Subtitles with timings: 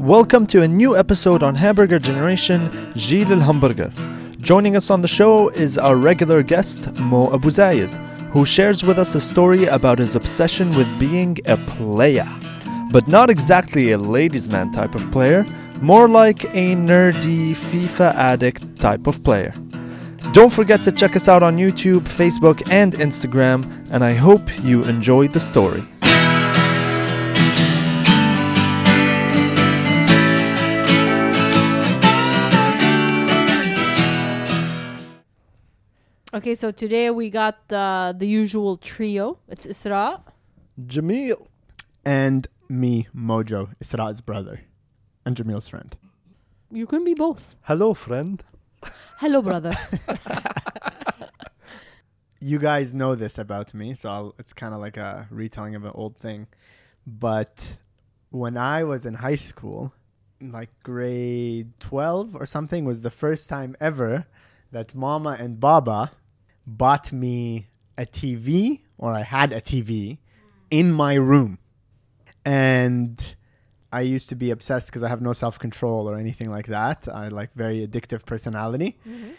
[0.00, 3.92] Welcome to a new episode on Hamburger Generation, Gilles El Hamburger.
[4.40, 7.94] Joining us on the show is our regular guest, Mo Abu Zayed,
[8.30, 12.26] who shares with us a story about his obsession with being a player.
[12.90, 15.44] But not exactly a ladies' man type of player,
[15.82, 19.52] more like a nerdy FIFA addict type of player.
[20.32, 24.82] Don't forget to check us out on YouTube, Facebook, and Instagram, and I hope you
[24.84, 25.86] enjoyed the story.
[36.32, 39.38] Okay, so today we got the the usual trio.
[39.48, 40.20] It's Isra.
[40.86, 41.48] Jamil.
[42.04, 44.60] and me, Mojo, Isra's brother,
[45.24, 45.96] and Jamil's friend.
[46.70, 47.56] You can be both.
[47.62, 48.44] Hello, friend.
[49.18, 49.74] Hello, brother.
[52.42, 55.84] You guys know this about me, so I'll, it's kind of like a retelling of
[55.84, 56.46] an old thing.
[57.06, 57.76] But
[58.30, 59.92] when I was in high school,
[60.40, 64.24] like grade 12 or something, was the first time ever
[64.72, 66.12] that Mama and Baba
[66.76, 67.68] bought me
[67.98, 70.18] a TV, or I had a TV,
[70.70, 71.58] in my room.
[72.44, 73.34] And
[73.92, 77.08] I used to be obsessed because I have no self control or anything like that.
[77.12, 78.98] I like very addictive personality.
[79.06, 79.30] Mm-hmm.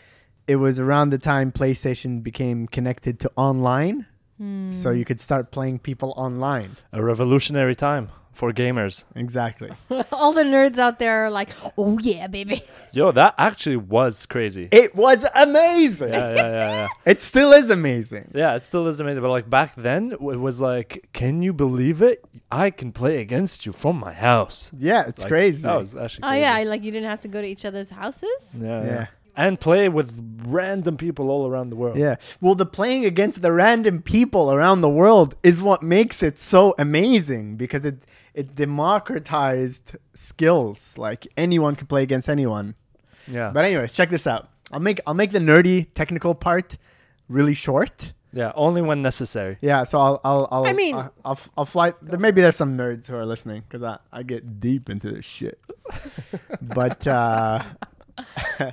[0.47, 4.05] It was around the time PlayStation became connected to online,
[4.37, 4.71] hmm.
[4.71, 6.75] so you could start playing people online.
[6.91, 9.03] A revolutionary time for gamers.
[9.15, 9.69] Exactly.
[10.11, 12.63] All the nerds out there are like, oh yeah, baby.
[12.93, 14.69] Yo, that actually was crazy.
[14.71, 16.13] it was amazing.
[16.13, 16.87] yeah, yeah, yeah, yeah.
[17.05, 18.31] It still is amazing.
[18.33, 19.21] Yeah, it still is amazing.
[19.21, 22.23] But like back then, it was like, can you believe it?
[22.51, 24.71] I can play against you from my house.
[24.77, 25.63] Yeah, it's Like, crazy.
[25.63, 26.23] That was actually.
[26.23, 28.29] Oh yeah, like you didn't have to go to each other's houses.
[28.59, 28.85] yeah, yeah.
[28.85, 29.05] yeah.
[29.33, 30.13] And play with
[30.45, 31.97] random people all around the world.
[31.97, 32.15] Yeah.
[32.41, 36.75] Well, the playing against the random people around the world is what makes it so
[36.77, 40.97] amazing because it it democratized skills.
[40.97, 42.75] Like anyone could play against anyone.
[43.27, 44.49] yeah, But anyways, check this out.
[44.71, 46.77] I'll make I'll make the nerdy technical part
[47.27, 48.13] really short.
[48.33, 48.51] yeah.
[48.55, 49.57] Only when necessary.
[49.61, 51.93] Yeah, so I'll I'll, I'll I mean- I'll, I'll, I'll fly.
[52.01, 55.25] There, maybe there's some nerds who are listening because I, I get deep into this
[55.25, 55.59] shit.
[56.61, 57.61] but uh,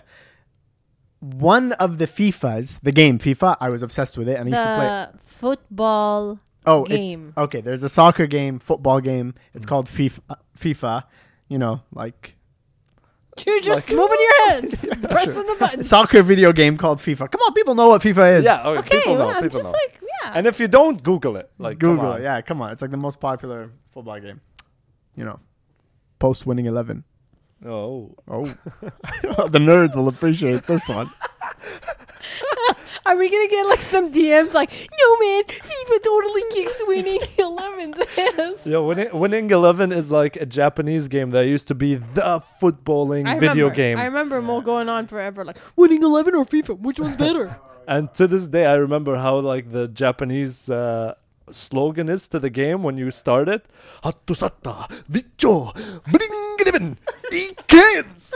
[1.20, 4.62] one of the FIFAs, the game FIFA, I was obsessed with it, and I used
[4.68, 4.86] to play.
[5.24, 6.38] The football.
[6.68, 7.28] Oh, game.
[7.28, 9.34] It's, okay, there's a soccer game, football game.
[9.54, 9.68] It's mm.
[9.68, 10.20] called FIFA.
[10.30, 11.04] Uh, FIFA.
[11.48, 12.36] You know, like
[13.46, 14.74] You're just Like- moving your hands,
[15.10, 15.82] pressing the button.
[15.82, 17.30] soccer video game called FIFA.
[17.30, 18.44] Come on, people know what FIFA is.
[18.44, 19.26] Yeah, oh, okay, Okay, people know.
[19.26, 19.78] well, I'm people just know.
[19.84, 20.32] like, yeah.
[20.34, 21.50] and if you don't, Google it.
[21.58, 22.20] Like come Google on.
[22.20, 22.24] it.
[22.24, 22.72] Yeah, come on.
[22.72, 24.40] It's like the most popular football game.
[25.16, 25.40] You know,
[26.18, 27.04] post winning eleven.
[27.64, 28.44] Oh, Oh,
[28.80, 31.08] the nerds will appreciate this one.
[33.06, 38.00] Are we gonna get like some DMs like, no man, FIFA totally kicks winning 11's
[38.18, 38.66] ass.
[38.66, 38.78] yeah.
[38.78, 43.38] Winning, winning Eleven is like a Japanese game that used to be the footballing I
[43.38, 43.98] video remember, game.
[43.98, 47.58] I remember more going on forever like, winning 11 or FIFA, which one's better?
[47.88, 51.14] And to this day, I remember how like the Japanese uh,
[51.52, 53.66] slogan is to the game when you start it.
[54.04, 55.72] Hattusata Vicho
[56.06, 56.96] Bringriven
[57.32, 58.32] Ikens.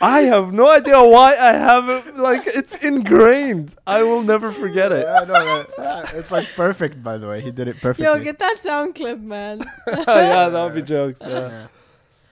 [0.00, 2.16] I have no idea why I have it.
[2.16, 3.74] Like it's ingrained.
[3.86, 5.06] I will never forget it.
[5.06, 7.02] Yeah, no, no, uh, it's like perfect.
[7.02, 8.04] By the way, he did it perfectly.
[8.04, 9.62] Yo, get that sound clip, man.
[9.86, 11.20] yeah, that would be jokes.
[11.20, 11.68] Yeah.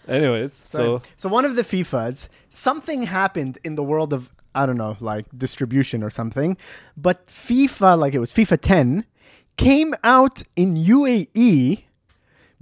[0.08, 4.66] Anyways, so So, so one of the FIFAs, something happened in the world of I
[4.66, 6.56] don't know, like distribution or something,
[6.96, 9.04] but FIFA, like it was FIFA 10,
[9.60, 11.82] came out in UAE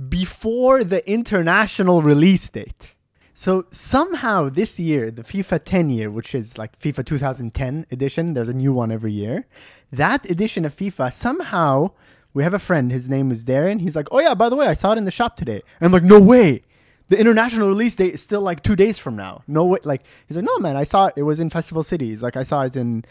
[0.08, 2.94] before the international release date.
[3.32, 8.48] So somehow this year, the FIFA 10 year, which is like FIFA 2010 edition, there's
[8.48, 9.46] a new one every year.
[9.92, 11.92] That edition of FIFA, somehow
[12.34, 13.80] we have a friend, his name is Darren.
[13.80, 15.62] He's like, Oh yeah, by the way, I saw it in the shop today.
[15.78, 16.62] And I'm like, No way.
[17.10, 19.42] The international release date is still like two days from now.
[19.46, 19.78] No way.
[19.84, 21.14] Like, he's like, No, man, I saw it.
[21.16, 22.08] It was in Festival City.
[22.08, 23.04] He's like, I saw it in,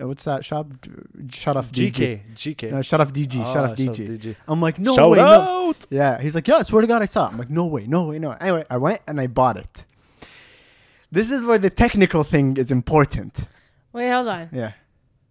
[0.00, 0.68] what's that shop?
[1.26, 1.92] Sharaf DG.
[1.92, 2.70] GK, GK.
[2.70, 3.40] No, Sharaf DG.
[3.40, 4.18] Ah, shut off Shut DG.
[4.18, 4.36] DG.
[4.46, 5.24] I'm like, no Shout way, no.
[5.70, 5.86] out!
[5.90, 7.32] Yeah, he's like, yeah, I swear to God, I saw it.
[7.32, 8.32] I'm like, no way, no way, no.
[8.32, 9.86] Anyway, I went and I bought it.
[11.10, 13.48] This is where the technical thing is important.
[13.92, 14.50] Wait, hold on.
[14.52, 14.72] Yeah,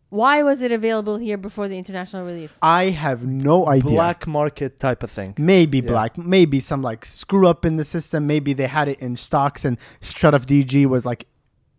[0.09, 2.53] Why was it available here before the international release?
[2.61, 3.91] I have no idea.
[3.91, 5.35] Black market type of thing.
[5.37, 5.83] Maybe Yeah.
[5.87, 8.25] black, maybe some like screw up in the system.
[8.25, 11.27] Maybe they had it in stocks and Sharaf DG was like,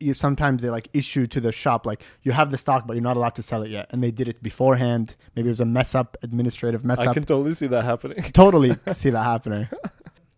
[0.00, 3.02] you sometimes they like issue to the shop like you have the stock but you're
[3.02, 5.16] not allowed to sell it yet, and they did it beforehand.
[5.34, 7.08] Maybe it was a mess up, administrative mess I up.
[7.10, 8.22] I can totally see that happening.
[8.32, 9.68] totally see that happening.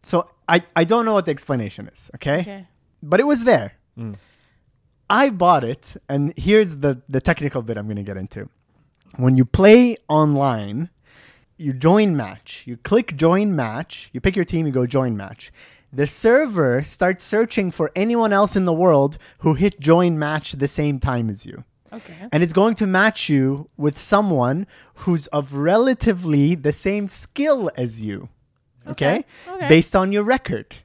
[0.03, 2.41] So I, I don't know what the explanation is, okay?
[2.41, 2.67] Okay.
[3.03, 3.75] But it was there.
[3.99, 4.17] Mm.
[5.11, 8.49] I bought it, and here's the, the technical bit I'm going to get into.
[9.17, 10.91] When you play online,
[11.57, 12.65] you join match.
[12.67, 15.51] You click join match, you pick your team, you go join match.
[15.93, 20.69] The server starts searching for anyone else in the world who hit join match the
[20.69, 21.64] same time as you.
[21.93, 22.29] Okay.
[22.31, 28.02] And it's going to match you with someone who's of relatively the same skill as
[28.02, 28.29] you.
[28.87, 29.25] Okay?
[29.46, 29.69] Okay, okay.
[29.69, 30.76] Based on your record.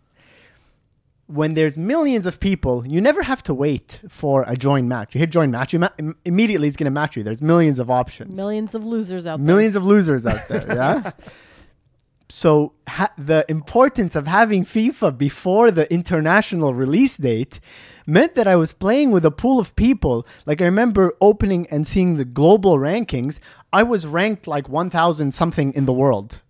[1.27, 5.15] When there's millions of people, you never have to wait for a join match.
[5.15, 5.89] You hit join match, you ma-
[6.25, 7.23] immediately it's going to match you.
[7.23, 9.45] There's millions of options Millions of losers out there.
[9.45, 11.11] millions of losers out there yeah
[12.33, 17.59] so ha- the importance of having fifa before the international release date
[18.07, 20.25] meant that i was playing with a pool of people.
[20.47, 23.37] Like i remember opening and seeing the global rankings.
[23.71, 26.41] I was ranked like 1000 something in the world.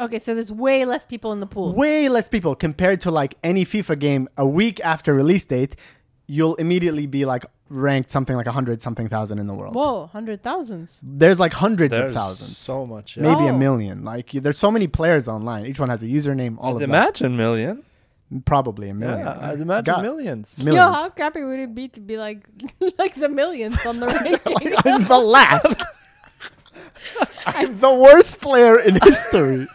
[0.00, 1.72] Okay, so there's way less people in the pool.
[1.74, 5.76] way less people compared to like any fifa game a week after release date
[6.26, 10.06] you'll immediately be like ranked something like a 100 something thousand in the world Whoa,
[10.06, 10.98] hundred thousands.
[11.02, 13.16] there's like hundreds There's of thousands So much.
[13.16, 13.22] Yeah.
[13.24, 13.58] maybe a Oh.
[13.58, 14.02] million.
[14.04, 15.66] Like you- there's so many players online.
[15.66, 16.56] Each one has a username.
[16.58, 16.84] All of that.
[16.84, 17.82] imagine million.
[18.46, 19.26] Probably a million.
[19.26, 20.02] Yeah, I'd imagine God.
[20.02, 20.56] millions.
[20.58, 20.76] Millions.
[20.76, 22.46] Yo, how crappy would it be to be like
[22.98, 24.74] like the millions on the ranking?
[24.84, 25.82] I'm the last.
[27.46, 29.68] I'm the worst player in history.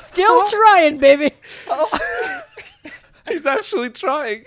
[0.00, 1.30] Still trying, baby.
[3.28, 4.44] He's actually trying.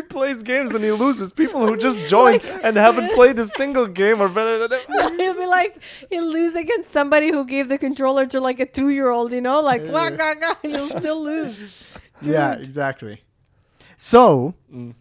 [0.00, 1.32] He plays games and he loses.
[1.32, 5.18] People who just joined and haven't played a single game are better than him.
[5.18, 8.88] He'll be like, he'll lose against somebody who gave the controller to like a two
[8.88, 9.60] year old, you know?
[9.60, 11.94] Like, wah, gah, gah, you'll still lose.
[12.22, 13.22] yeah, exactly.
[13.96, 14.94] So, mm.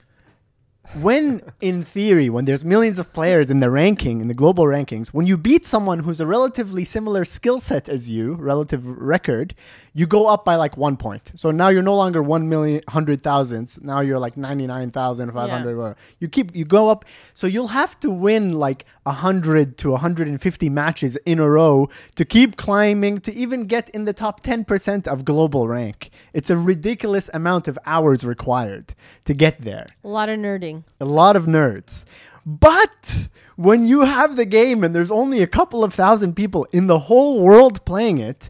[0.95, 5.07] when in theory, when there's millions of players in the ranking, in the global rankings,
[5.07, 9.55] when you beat someone who's a relatively similar skill set as you, relative record,
[9.93, 11.31] you go up by like one point.
[11.35, 13.79] So now you're no longer one million hundred thousands.
[13.81, 15.75] Now you're like ninety nine thousand five hundred.
[15.77, 15.95] whatever.
[16.19, 17.05] You keep you go up.
[17.33, 21.89] So you'll have to win like hundred to hundred and fifty matches in a row
[22.15, 26.11] to keep climbing to even get in the top ten percent of global rank.
[26.33, 28.93] It's a ridiculous amount of hours required
[29.25, 30.83] to get there A lot of nerding.
[31.01, 32.05] a lot of nerds.
[32.45, 33.27] But
[33.57, 36.97] when you have the game and there's only a couple of thousand people in the
[36.99, 38.49] whole world playing it,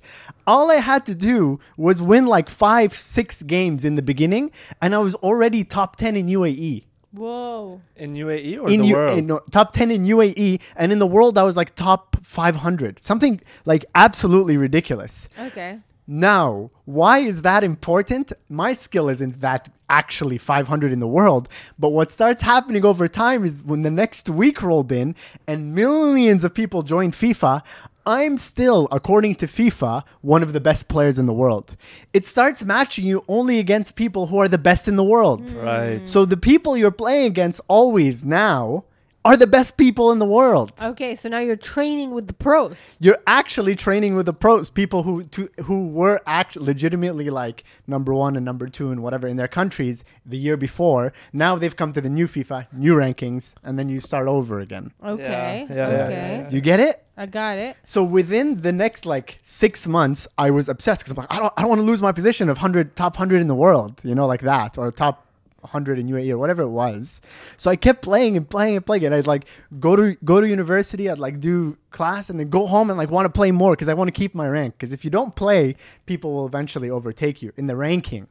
[0.53, 4.45] all I had to do was win like five, six games in the beginning,
[4.81, 6.73] and I was already top 10 in UAE.
[7.11, 7.81] Whoa.
[7.95, 9.17] In UAE or In, the U- world?
[9.17, 13.01] in- no, top 10 in UAE, and in the world, I was like top 500.
[13.01, 13.41] Something
[13.71, 15.13] like absolutely ridiculous.
[15.47, 15.71] Okay.
[16.07, 18.25] Now, why is that important?
[18.63, 19.69] My skill isn't that
[20.01, 24.23] actually 500 in the world, but what starts happening over time is when the next
[24.29, 25.15] week rolled in
[25.47, 27.61] and millions of people joined FIFA,
[28.05, 31.75] I'm still, according to FIFA, one of the best players in the world.
[32.13, 35.49] It starts matching you only against people who are the best in the world.
[35.51, 36.07] right.
[36.07, 38.85] So the people you're playing against always now
[39.29, 40.73] are the best people in the world.
[40.81, 42.97] Okay, so now you're training with the pros.
[42.99, 48.11] You're actually training with the pros, people who to, who were actually legitimately like number
[48.11, 51.13] one and number two and whatever in their countries the year before.
[51.31, 54.93] Now they've come to the new FIFA, new rankings, and then you start over again.
[55.05, 55.67] Okay.
[55.69, 56.37] Yeah, yeah, yeah, okay.
[56.41, 57.05] yeah, Do you get it?
[57.15, 57.77] I got it.
[57.83, 61.53] So within the next like six months, I was obsessed because I'm like, I don't,
[61.55, 64.15] I don't want to lose my position of hundred top hundred in the world, you
[64.15, 65.27] know, like that, or top
[65.63, 67.21] hundred in UAE or whatever it was.
[67.57, 69.45] So I kept playing and playing and playing, and I'd like
[69.79, 73.09] go to go to university, I'd like do class, and then go home and like
[73.09, 74.75] want to play more because I want to keep my rank.
[74.75, 75.75] Because if you don't play,
[76.05, 78.27] people will eventually overtake you in the ranking.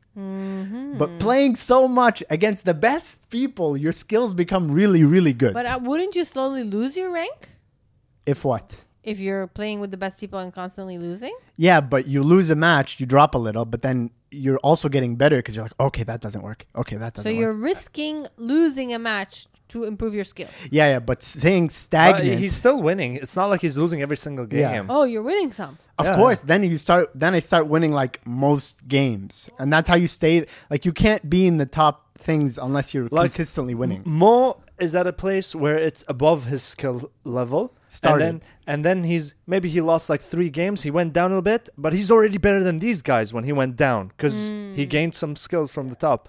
[0.98, 5.55] But playing so much against the best people, your skills become really, really good.
[5.55, 7.50] But uh, wouldn't you slowly lose your rank
[8.26, 8.84] if what?
[9.08, 11.34] if you're playing with the best people and constantly losing?
[11.56, 15.17] Yeah, but you lose a match, you drop a little, but then you're also getting
[15.17, 16.67] better because you're like, okay, that doesn't work.
[16.77, 17.35] Okay, that doesn't work.
[17.37, 17.63] So you're work.
[17.65, 20.49] risking losing a match to improve your skill.
[20.70, 22.39] Yeah, yeah, but staying But stagnant.
[22.39, 23.15] he's still winning.
[23.17, 24.61] It's not like he's losing every single game.
[24.61, 24.87] Yeah.
[24.89, 25.79] Oh, you're winning some.
[25.99, 26.17] of Yeah.
[26.17, 27.11] course, then you start.
[27.15, 30.47] Then I start winning like most games, and that's how you stay.
[30.70, 34.03] Like you can't be in the top things unless you're Like, consistently winning.
[34.05, 37.75] Mo is at a place where it's above his skill level.
[37.89, 38.25] Started.
[38.25, 40.82] And then, and then he's maybe he lost like three games.
[40.82, 43.77] He went down a bit, but he's already better than these guys when he went
[43.77, 44.89] down because he mm.
[44.89, 46.29] gained some skills from the top.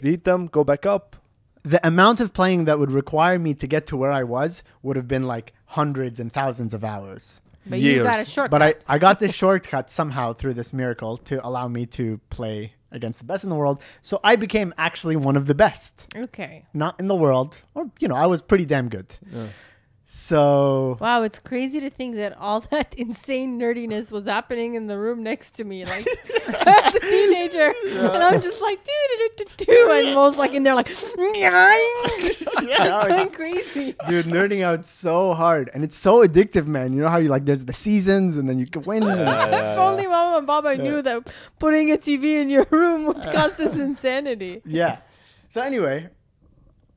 [0.00, 1.16] Beat them, go back up.
[1.62, 4.96] The amount of playing that would require me to get to where I was would
[4.96, 7.40] have been like hundreds and thousands of hours.
[7.66, 8.50] But you got a shortcut.
[8.50, 12.74] But I, I got this shortcut somehow through this miracle to allow me to play
[12.92, 13.80] against the best in the world.
[14.00, 16.06] So I became actually one of the best.
[16.16, 16.64] okay.
[16.74, 19.16] Not in the world, or you know, I was pretty damn good.
[20.12, 24.98] So Wow, it's crazy to think that all that insane nerdiness was happening in the
[24.98, 26.04] room next to me, like
[26.66, 30.52] as a teenager, and I'm just like, do do do do do, and Mo's like
[30.54, 33.94] in there, like, Yeah, going crazy.
[34.08, 36.92] dude, nerding out so hard, and it's so addictive, man.
[36.92, 39.04] You know how you like there's the seasons, and then you can win.
[39.04, 43.22] and- if only Mama and Baba knew that putting a TV in your room would
[43.22, 44.60] cause this insanity.
[44.66, 44.98] yeah.
[45.50, 46.08] So anyway,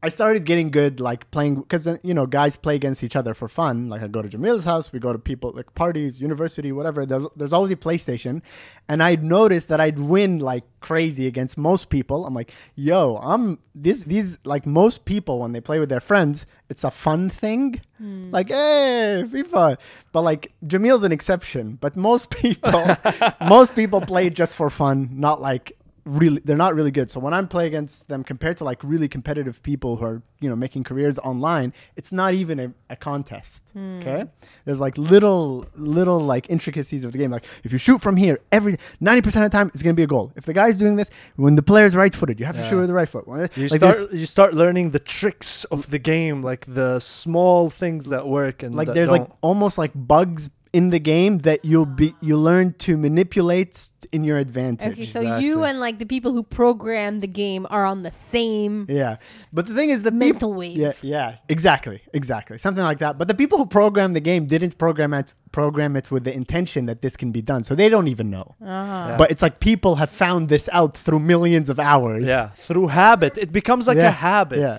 [0.05, 3.33] I started getting good, like playing because uh, you know guys play against each other
[3.33, 3.87] for fun.
[3.87, 7.05] Like I go to Jamil's house, we go to people like parties, university, whatever.
[7.05, 8.41] There's, there's always a PlayStation,
[8.89, 12.25] and I'd noticed that I'd win like crazy against most people.
[12.25, 16.45] I'm like, yo, I'm this these like most people when they play with their friends,
[16.67, 17.79] it's a fun thing.
[17.97, 18.29] Hmm.
[18.29, 19.77] Like, hey, FIFA.
[20.11, 21.77] But like Jamil's an exception.
[21.79, 22.85] But most people,
[23.47, 27.09] most people play just for fun, not like really they're not really good.
[27.09, 30.49] So when i'm playing against them compared to like really competitive people who are you
[30.49, 33.99] know making careers online it's not even a, a contest hmm.
[33.99, 34.25] okay?
[34.65, 37.31] There's like little little like intricacies of the game.
[37.31, 40.03] Like if you shoot from here every 90% of the time it's going to be
[40.03, 40.31] a goal.
[40.35, 42.87] If the guy's doing this when the player's right footed you have to shoot with
[42.87, 43.25] the right foot.
[43.55, 48.05] You like start you start learning the tricks of the game, like the small things
[48.05, 49.37] that work and like there's like don't.
[49.41, 54.37] almost like bugs in the game that you'll be you learn to manipulate in your
[54.37, 55.45] advantage Okay, so Exactly.
[55.45, 59.17] you and like the people who program the game are on the same Yeah,
[59.51, 60.77] but the thing is, the mental peop- wave.
[60.77, 63.17] Yeah, yeah, exactly, exactly, something like that.
[63.19, 66.87] But the people who program the game didn't program it program it with the intention
[66.87, 68.55] that this can be done, so they don't even know.
[68.61, 69.07] Uh-huh.
[69.09, 69.15] Yeah.
[69.17, 72.27] But it's like people have found this out through millions of hours.
[72.27, 73.37] yeah through habit.
[73.37, 74.59] It becomes like Yeah, a habit.
[74.59, 74.77] Yeah,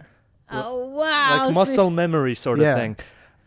[0.51, 1.47] Oh wow!
[1.47, 2.75] like muscle memory sort of Yeah.
[2.75, 2.97] thing.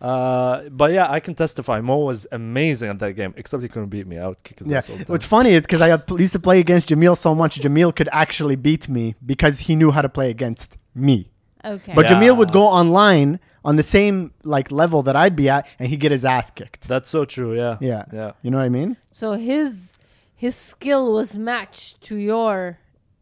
[0.01, 1.81] Uh, but yeah, I can testify.
[1.81, 4.17] Mo was amazing at that game, except he couldn't beat me.
[4.19, 4.77] I would kick his yeah.
[4.77, 5.13] ass all the time.
[5.13, 8.09] What's funny is because I uh, used to play against Jamil so much, Jamil could
[8.11, 11.31] actually beat me because he knew how to play against me.
[11.65, 11.93] Okay.
[11.95, 12.19] But Yeah.
[12.21, 15.99] Jamil would go online on the same like level that I'd be at, and he'd
[15.99, 16.87] get his ass kicked.
[16.87, 17.55] That's so true.
[17.55, 17.77] Yeah.
[17.81, 18.31] Yeah, Yeah.
[18.41, 18.97] You know what I mean?
[19.11, 19.97] so his
[20.35, 22.77] his skill was matched to your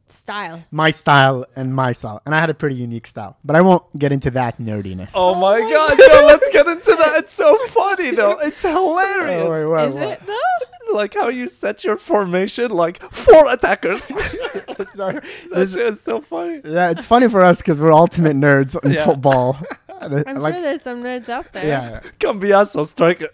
[0.07, 0.63] style.
[0.71, 2.21] my style and my style.
[2.25, 3.37] And I had a pretty unique style.
[3.43, 5.11] But I won't get into that nerdiness.
[5.15, 7.13] Oh, Oh my my god, yo, let's get into that.
[7.17, 8.39] It's so funny though.
[8.45, 9.43] It's hilarious.
[9.45, 10.03] Oh, wait, what, Is what?
[10.11, 10.93] it though?
[10.93, 14.05] Like how you set your formation like four attackers.
[14.95, 16.61] that This- shit is so funny.
[16.63, 19.05] yeah, it's funny for us because we're ultimate nerds in Yeah.
[19.05, 19.57] football.
[19.99, 21.65] I'm sure there's some nerds out there.
[21.65, 23.29] yeah, Cambiasso striker.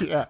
[0.00, 0.26] yeah,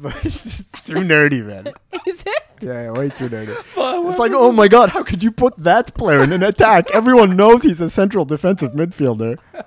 [0.00, 1.72] but it's too nerdy, man.
[2.06, 2.42] Is it?
[2.60, 3.54] Yeah, yeah, way too nerdy.
[3.74, 6.90] But It's like, oh my god, how could you put that player in an attack?
[6.92, 9.38] Everyone knows he's a central defensive midfielder.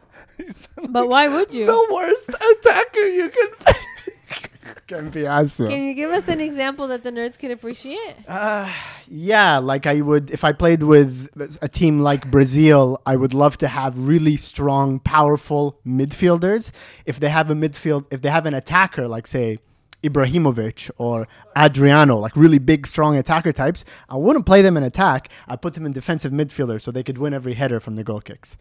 [0.90, 1.68] But why would you?
[1.68, 3.76] the worst attacker you can.
[4.88, 5.70] Can be awesome.
[5.70, 8.16] Can you give us an example that the nerds can appreciate?
[8.28, 8.70] Uh,
[9.08, 11.30] yeah, like I would, if I played with
[11.62, 16.72] a team like Brazil, I would love to have really strong, powerful midfielders.
[17.06, 19.60] If they have a midfield, if they have an attacker, like say
[20.04, 21.28] Ibrahimovic or
[21.58, 25.30] Adriano, like really big, strong attacker types, I wouldn't play them in attack.
[25.48, 28.22] I'd put them in defensive midfielder so they could win every header from the goal
[28.22, 28.58] kicks,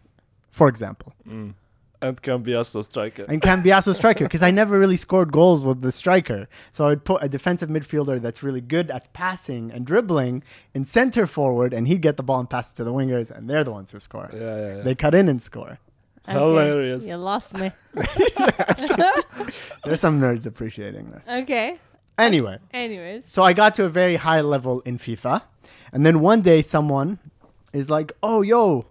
[0.51, 1.13] for example.
[1.27, 1.53] Mm.
[2.03, 3.25] and Cambiasso striker.
[3.27, 6.47] And Cambiasso striker, because I never really scored goals with the striker.
[6.71, 10.43] So I'd put a defensive midfielder that's really good at passing and dribbling
[10.73, 13.49] in center forward, and he'd get the ball and pass it to the wingers, and
[13.49, 14.29] they're the ones who score.
[14.33, 14.81] yeah, yeah, yeah.
[14.83, 15.79] They cut in and score.
[16.27, 17.05] Okay, Hilarious.
[17.05, 17.71] You lost me.
[19.83, 21.27] There's some nerds appreciating this.
[21.27, 21.77] Okay.
[22.17, 23.23] Anyway, Anyways.
[23.25, 25.41] so I got to a very high level in FIFA,
[25.91, 27.17] and then one day someone
[27.73, 28.85] is like, "Oh, yo,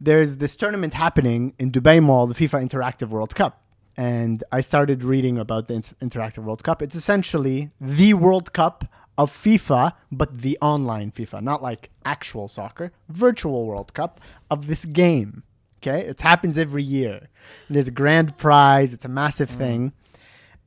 [0.00, 3.62] there's this tournament happening in Dubai Mall, the FIFA Interactive World Cup."
[3.96, 6.82] And I started reading about the Inter- Interactive World Cup.
[6.82, 8.86] It's essentially the World Cup
[9.18, 14.18] of FIFA, but the online FIFA, not like actual soccer, virtual World Cup
[14.50, 15.42] of this game.
[15.82, 17.28] Okay, it happens every year.
[17.68, 18.94] There's a grand prize.
[18.94, 19.92] It's a massive thing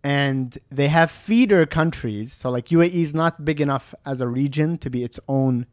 [0.05, 2.31] and they have feeder countries.
[2.31, 5.65] So like UAE is not big enough as a region to be its own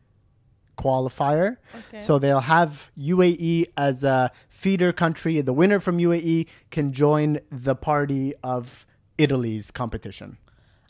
[0.78, 1.58] qualifier.
[1.74, 1.98] Okay.
[1.98, 5.38] So they'll have UAE as a feeder country.
[5.42, 8.86] The winner from UAE can join the party of
[9.18, 10.38] Italy's competition.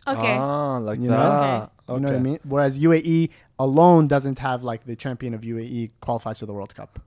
[0.06, 0.36] Okay.
[0.38, 1.16] Ah, like You that.
[1.16, 1.70] know?
[1.88, 1.94] Okay.
[1.94, 2.38] You know what I mean?
[2.44, 7.00] Whereas UAE alone doesn't have like the champion of UAE qualifies for the World Cup.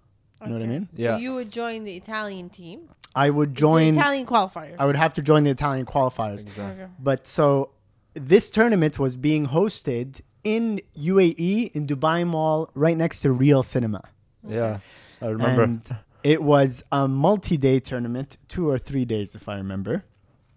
[0.45, 0.89] You know what I mean?
[0.95, 1.11] Yeah.
[1.15, 2.89] So you would join the Italian team.
[3.15, 3.93] I would join.
[3.95, 4.75] the Italian qualifiers.
[4.77, 6.41] I would have to join the Italian qualifiers.
[6.41, 6.83] Exactly.
[6.83, 6.91] Okay.
[6.99, 7.71] But so
[8.13, 14.01] this tournament was being hosted in UAE in Dubai Mall, right next to Reel Cinema.
[14.47, 14.79] Yeah,
[15.21, 15.63] I remember.
[15.63, 20.03] And it was a multi-day tournament, two or three days, if I remember.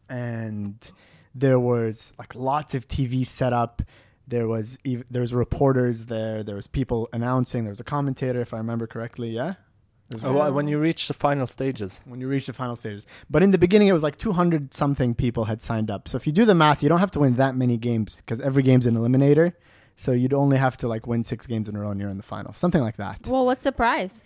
[0.08, 0.74] And
[1.34, 3.82] there was like lots of TV set up.
[4.26, 6.42] There was ev- there was reporters there.
[6.42, 7.64] There was people announcing.
[7.64, 9.30] There was a commentator, if I remember correctly.
[9.30, 9.54] Yeah,
[10.24, 12.00] Oh, wh- when you reach the final stages.
[12.06, 13.04] when you reach the final stages.
[13.28, 16.08] But in the beginning, it was like 200 something people had signed up.
[16.08, 18.40] So if you do the math, you don't have to win that many games because
[18.40, 19.52] every game's an eliminator.
[19.96, 22.16] So you'd only have to like win six games in a row and you're in
[22.16, 23.26] the final, something like that.
[23.26, 24.22] Well, what's the prize?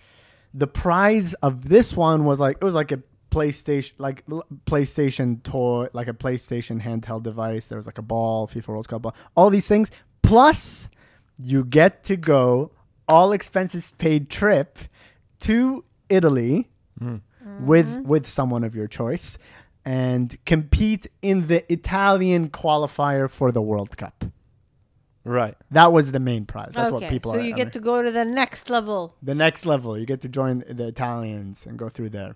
[0.55, 4.23] The prize of this one was like it was like a PlayStation, like
[4.67, 7.67] PlayStation toy, like a PlayStation handheld device.
[7.67, 9.91] There was like a ball, FIFA World Cup ball, all these things.
[10.23, 10.91] Plus,
[11.39, 12.71] you get to go
[13.09, 14.79] all expenses paid trip
[15.43, 16.69] to Italy
[17.01, 17.21] mm.
[17.61, 18.09] with mm-hmm.
[18.09, 19.39] with someone of your choice
[19.85, 24.25] and compete in the Italian qualifier for the World Cup.
[25.25, 25.57] Right.
[25.71, 26.75] That was the main prize.
[26.75, 27.41] That's okay, what people so are.
[27.41, 29.15] you I get mean, to go to the next level.
[29.23, 29.97] the next level.
[29.97, 32.35] You get to join the Italians and go through there.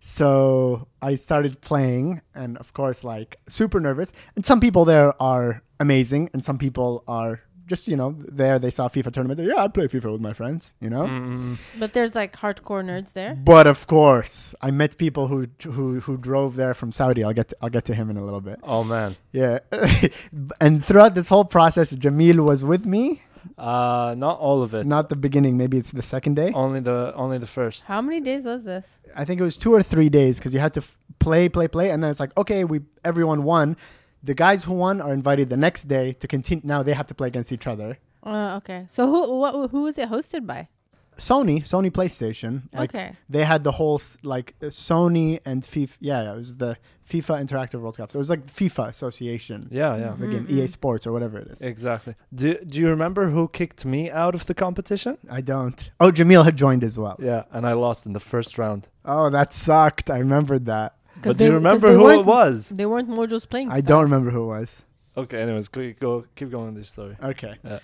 [0.00, 4.12] So I started playing, and of course, like super nervous.
[4.34, 8.58] And some people there are amazing, and some people are just you know there.
[8.58, 9.38] They saw FIFA tournament.
[9.38, 10.74] They're, yeah, I play FIFA with my friends.
[10.80, 11.06] You know.
[11.06, 11.58] Mm.
[11.78, 13.34] But there's like hardcore nerds there.
[13.34, 17.24] But of course, I met people who who who drove there from Saudi.
[17.24, 18.60] I'll get to, I'll get to him in a little bit.
[18.62, 19.16] Oh man.
[19.32, 19.58] Yeah,
[20.60, 23.22] and throughout this whole process, Jamil was with me.
[23.58, 24.86] Uh, not all of it.
[24.86, 25.56] Not the beginning.
[25.56, 26.50] Maybe it's the second day.
[26.54, 27.84] only the only the first.
[27.84, 28.86] How many days was this?
[29.14, 31.68] I think it was two or three days because you had to f- play, play,
[31.68, 33.76] play, and then it's like, okay, we everyone won.
[34.24, 36.62] The guys who won are invited the next day to continue.
[36.64, 37.98] Now they have to play against each other.
[38.22, 38.86] Uh, okay.
[38.88, 40.68] So who what who was it hosted by?
[41.16, 42.62] Sony, Sony PlayStation.
[42.72, 43.12] Like, okay.
[43.28, 45.96] They had the whole like uh, Sony and FIFA.
[46.00, 46.76] Yeah, yeah, it was the
[47.08, 48.10] FIFA Interactive World Cup.
[48.10, 50.14] So it was like FIFA Association, Yeah, yeah.
[50.18, 50.50] the game Mhm.
[50.50, 51.60] EA Sports or whatever it is.
[51.60, 52.14] Exactly.
[52.34, 55.18] Do Do you remember who kicked me out of the competition?
[55.30, 55.90] I don't.
[56.00, 57.16] Oh, Jamil had joined as well.
[57.20, 58.88] Yeah, and I lost in the first round.
[59.04, 60.10] Oh, that sucked.
[60.10, 60.96] I remembered that.
[61.22, 62.68] But they- do you remember who it was?
[62.68, 63.70] They weren't Mojo's playing.
[63.70, 63.88] I style.
[63.88, 64.84] don't remember who it was.
[65.16, 65.40] Okay.
[65.42, 67.16] Anyways, go, go keep going with this story.
[67.22, 67.54] Okay.
[67.64, 67.78] Yeah.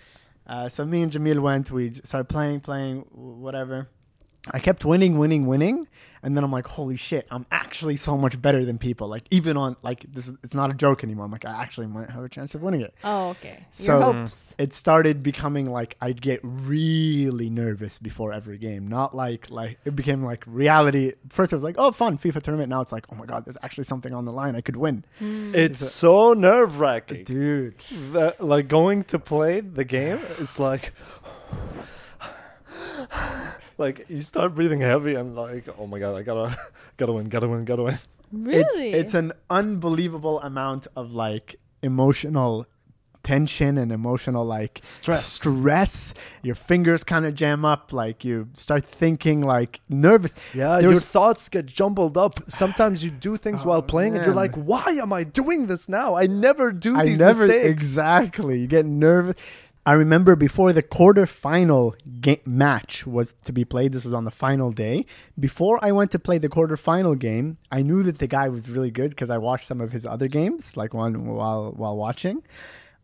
[0.46, 1.70] Uh, so me and Jamil went.
[1.70, 3.88] We j- started playing, playing, whatever.
[4.52, 5.86] I kept winning, winning, winning,
[6.22, 7.26] and then I'm like, holy shit!
[7.30, 9.08] I'm actually so much better than people.
[9.08, 11.24] Like even on like this, is, it's not a joke anymore.
[11.24, 12.92] I'm like, I actually might have a chance of winning it.
[13.04, 13.64] Oh, okay.
[13.70, 14.54] So- Your hopes.
[14.58, 18.86] It started becoming like I'd get really nervous before every game.
[18.88, 21.14] Not like like it became like reality.
[21.30, 22.68] First it was like, oh, fun FIFA tournament.
[22.68, 24.56] Now it's like, oh my god, there's actually something on the line.
[24.56, 25.52] I could win, Hmm.
[25.54, 27.24] It's so nerve wracking.
[27.24, 27.76] dude.
[28.38, 30.92] Like going to play the game, it's like.
[33.80, 36.56] Like you start breathing heavy and like, oh my god, I gotta,
[36.96, 37.98] gotta win, gotta win, gotta win.
[38.32, 38.90] Really?
[38.92, 42.66] It's, it's an unbelievable amount of like emotional
[43.22, 45.26] tension and emotional like Stress.
[45.26, 46.14] stress.
[46.42, 47.92] Your fingers kind of jam up.
[47.92, 50.34] Like you start thinking like nervous.
[50.54, 52.34] Yeah, There your thoughts get jumbled up.
[52.48, 55.88] Sometimes you do things Oh, while playing, and you're like, "Why am I doing this
[55.88, 56.14] now?
[56.16, 58.60] I never do I these never mistakes." exactly.
[58.60, 59.34] You get nervous.
[59.86, 63.92] I remember before the quarterfinal game match was to be played.
[63.92, 65.06] This was on the final day.
[65.38, 68.90] Before I went to play the quarterfinal game, I knew that the guy was really
[68.90, 72.42] good because I watched some of his other games, like one while while watching.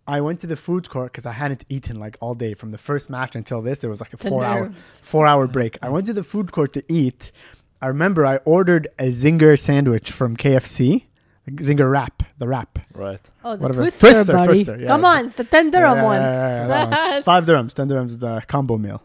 [0.06, 2.78] I went to the food court because I hadn't eaten like all day from the
[2.78, 3.78] first match until this.
[3.78, 5.78] There was like a The four hour four hour break.
[5.82, 7.32] I went to the food court to eat.
[7.80, 11.04] I remember I ordered a zinger sandwich from KFC,
[11.46, 12.78] like zinger wrap, the wrap.
[12.94, 13.20] Right.
[13.44, 13.82] oh, the whatever.
[13.82, 14.46] twister, Twister, buddy.
[14.64, 14.86] Twister, yeah.
[14.86, 16.20] Come on, it's the ten dirham Yeah, one.
[16.20, 17.22] yeah, yeah, yeah, one.
[17.30, 17.72] Five dirhams.
[17.72, 19.02] Ten dirhams is the combo meal.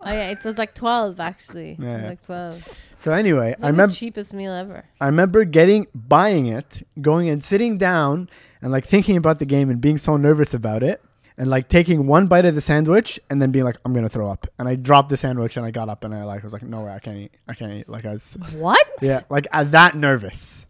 [0.00, 1.76] Oh yeah, it was like twelve actually.
[1.80, 2.08] Yeah.
[2.08, 2.66] Like twelve.
[2.98, 4.84] So anyway, It's I remember the cheapest meal ever.
[5.00, 8.28] I remember getting buying it, going and sitting down
[8.62, 11.02] and like thinking about the game and being so nervous about it.
[11.38, 14.30] And like taking one bite of the sandwich and then being like, I'm gonna throw
[14.30, 14.46] up.
[14.58, 16.80] And I dropped the sandwich and I got up and I like was like, no
[16.80, 17.32] way, I can't eat.
[17.46, 17.88] I can't eat.
[17.90, 18.86] Like I was What?
[19.02, 20.65] Yeah, like uh, that nervous.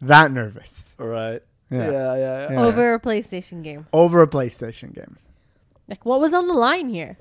[0.00, 0.94] That nervous.
[0.98, 1.42] Right.
[1.70, 1.78] Yeah.
[1.78, 1.90] Yeah.
[1.90, 2.16] Yeah.
[2.16, 2.52] Yeah.
[2.52, 2.60] Yeah.
[2.64, 3.86] Over a PlayStation game.
[3.92, 5.16] Over a PlayStation game.
[5.88, 7.18] Like what was on the line here?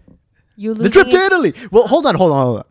[0.55, 1.53] You The trip to it- Italy.
[1.71, 2.65] Well, hold on, hold on, hold on.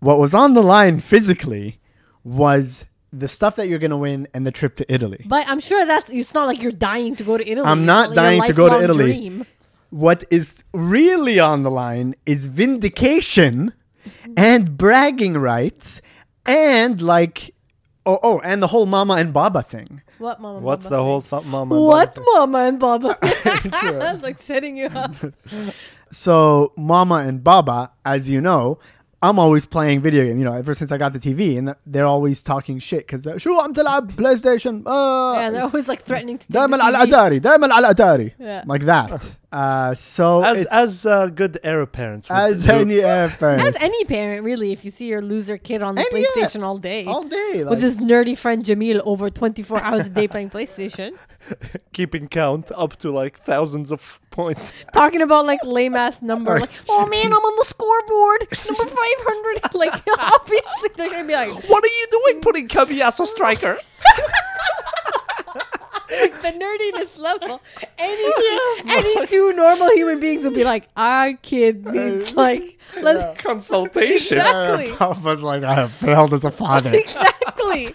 [0.00, 1.78] What was on the line physically
[2.24, 5.24] was the stuff that you're gonna win and the trip to Italy.
[5.28, 7.66] But I'm sure that's it's not like you're dying to go to Italy.
[7.66, 9.04] I'm It's not like your dying to go to lifelong Italy.
[9.12, 9.46] Dream.
[9.90, 13.72] What is really on the line is vindication
[14.36, 16.00] and bragging rights
[16.46, 17.54] and like
[18.05, 20.01] oh oh and the whole mama and baba thing.
[20.17, 20.59] What mama?
[20.59, 21.05] What's Baba the thing?
[21.05, 21.75] whole something, mama?
[21.75, 23.17] and What Baba mama and Baba?
[23.21, 25.13] That's like setting you up.
[26.11, 28.79] So Mama and Baba, as you know,
[29.21, 30.37] I'm always playing video game.
[30.37, 33.59] You know, ever since I got the TV, and they're always talking shit because شو
[33.61, 34.83] عم تلعب PlayStation.
[34.85, 37.01] Uh, yeah, they're always like threatening to take دائما the على TV.
[37.01, 38.63] الاتاري دائما على الاتاري Yeah.
[38.67, 42.28] like that Uh, so As as uh, good Arab parents.
[42.30, 42.70] as do.
[42.84, 46.20] any air As any parent, really, if you see your loser kid on the Any-
[46.20, 46.26] yeah.
[46.36, 47.64] PlayStation all day, all day.
[47.64, 51.18] with his nerdy friend Jamil over 24 hours a day playing PlayStation,
[51.92, 54.72] keeping count up to like thousands of points.
[54.92, 59.74] talking about like lame ass number, like, oh man, I'm on the scoreboard, number 500.
[59.74, 59.94] like,
[60.38, 63.78] obviously, they're gonna be like, What are you doing putting Cambiasso striker?
[66.10, 67.60] The nerdiness level.
[67.98, 68.32] Any
[68.88, 74.38] any two normal human beings would be like, our kid needs like, let's Consultation.
[74.38, 74.92] exactly.
[74.92, 76.92] Papa's like, I have failed as a father.
[76.92, 77.86] Exactly.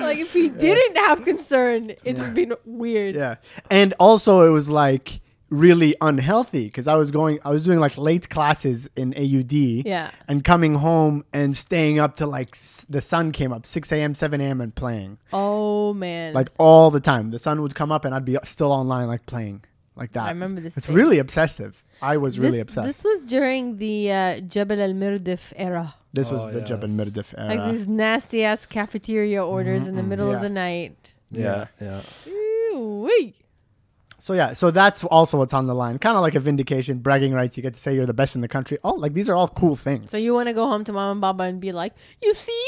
[0.00, 3.14] like if he didn't have concern, it would be weird.
[3.14, 3.36] yeah,
[3.70, 5.20] and also it was like
[5.52, 9.52] really unhealthy because I was going, I was doing like late classes in AUD.
[9.86, 10.10] Yeah.
[10.26, 14.14] and coming home and staying up till like s- the sun came up, six a.m.,
[14.14, 14.60] seven a.m.
[14.60, 16.32] and playing Oh man.
[16.34, 17.30] like all the time.
[17.30, 19.62] The sun would come up and I'd be still online like playing
[19.94, 20.24] like that.
[20.24, 20.94] I remember this It's phase.
[20.96, 21.84] really obsessive.
[22.00, 22.86] I was really this, obsessed.
[22.86, 25.94] This was during the uh, Jabal al Mirdif era.
[26.14, 26.98] This was Oh, the Jabal yes.
[26.98, 27.48] Mirdif era.
[27.54, 30.36] Like these nasty ass cafeteria orders in the middle yeah.
[30.36, 31.12] of the night.
[31.30, 32.00] Yeah, yeah.
[32.28, 33.34] Ooh-wee.
[34.22, 35.98] So yeah, so that's also what's on the line.
[35.98, 37.56] Kind of like a vindication, bragging rights.
[37.56, 38.78] You get to say you're the best in the country.
[38.84, 40.12] Oh, like these are all cool things.
[40.12, 42.64] So you want to go home to mom and baba and be like, you see?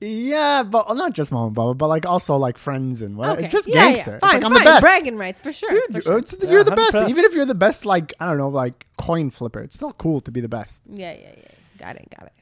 [0.00, 3.36] yeah, but well, not just mom and baba, but like also like friends and whatever.
[3.38, 3.44] Okay.
[3.46, 4.10] It's just yeah, gangster.
[4.10, 4.16] yeah.
[4.16, 4.64] It's Fine, like I'm fine.
[4.64, 4.82] the best.
[4.82, 5.70] Bragging rights for sure.
[5.70, 6.18] Dude, for you- sure.
[6.18, 6.94] it's- you're the best.
[7.08, 9.60] Even if you're the best, like I don't know, like coin flipper.
[9.60, 11.48] It's still cool to be the best Yeah, yeah, yeah.
[11.78, 12.32] Got it, got it.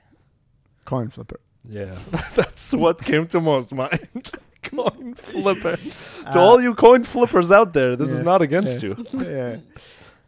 [0.86, 1.38] coin flipper.
[1.68, 1.94] Yeah,
[2.34, 4.32] that's what came to most mind.
[4.62, 5.76] coin flipper.
[6.32, 8.88] to Uh, all you coin flippers out there, this is not against yeah.
[8.88, 9.06] you.
[9.14, 9.56] yeah.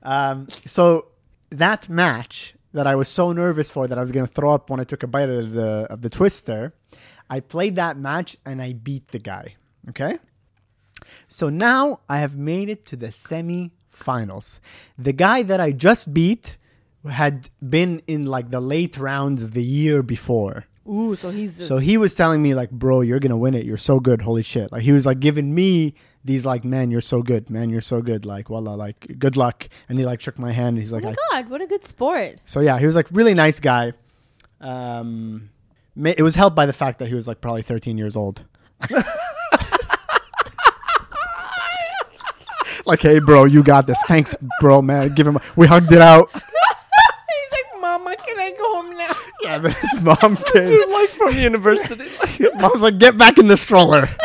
[0.02, 1.06] Um, so
[1.50, 4.70] that match that I was so nervous for that I was going to throw up
[4.70, 6.72] when I took a bite of the of the twister,
[7.28, 9.56] I played that match and I beat the guy.
[9.90, 10.18] Okay.
[11.28, 14.60] So now I have made it to the semi-finals.
[14.96, 16.56] The guy that I just beat
[17.10, 20.66] had been in like the late rounds the year before.
[20.88, 23.64] Ooh, so he's So he was telling me like, bro, you're gonna win it.
[23.64, 24.22] You're so good.
[24.22, 24.72] Holy shit!
[24.72, 27.50] Like he was like giving me these like, man, you're so good.
[27.50, 28.24] Man, you're so good.
[28.24, 29.68] Like, wallah, like good luck.
[29.88, 30.76] And he like shook my hand.
[30.76, 32.38] And he's Oh like, my I- god, what a good sport.
[32.44, 33.92] so yeah, he was like really nice guy.
[34.60, 35.50] Um,
[35.96, 38.44] ma- it was helped by the fact that he was like probably 13 years old.
[42.86, 43.98] like, hey, bro, you got this.
[44.08, 45.14] Thanks, bro, man.
[45.14, 45.36] Give him.
[45.36, 46.30] A- we hugged it out.
[48.42, 49.12] He's can I go home now?
[49.42, 50.68] Yeah, but his mom came.
[50.68, 52.04] Dude, like from university.
[52.36, 54.08] His mom's like, get back in the stroller.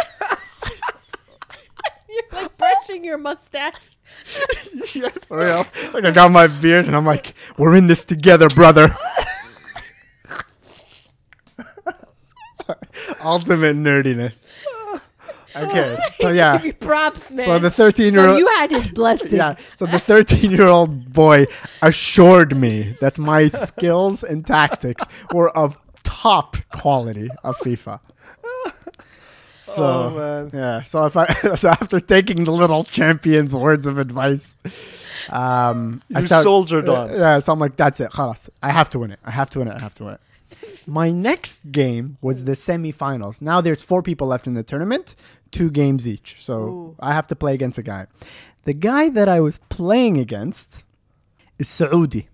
[2.09, 3.97] You're like brushing your mustache.
[4.93, 5.65] yeah, for real.
[5.91, 8.91] Like I got my beard and I'm like, we're in this together, brother.
[13.21, 14.46] Ultimate nerdiness.
[15.63, 17.45] Okay, so yeah, Give you props, man.
[17.45, 18.39] so the 13 year So old.
[18.39, 19.37] you had his blessing.
[19.37, 21.45] yeah, so the 13 year old boy
[21.81, 27.99] assured me that my skills and tactics were of top quality of FIFA.
[29.61, 30.49] So, oh man.
[30.53, 30.83] yeah.
[30.83, 34.55] So if I so after taking the little champion's words of advice,
[35.29, 37.09] um, I You start- soldiered on.
[37.11, 37.39] Yeah.
[37.39, 38.09] So I'm like, that's it.
[38.17, 39.19] I have to win it.
[39.25, 39.75] I have to win it.
[39.77, 40.21] I have to win it.
[40.86, 43.40] My next game was the semifinals.
[43.40, 45.14] Now there's four people left in the tournament,
[45.50, 46.36] two games each.
[46.40, 46.96] So Ooh.
[47.00, 48.06] I have to play against a guy.
[48.64, 50.84] The guy that I was playing against
[51.58, 52.28] is Saudi.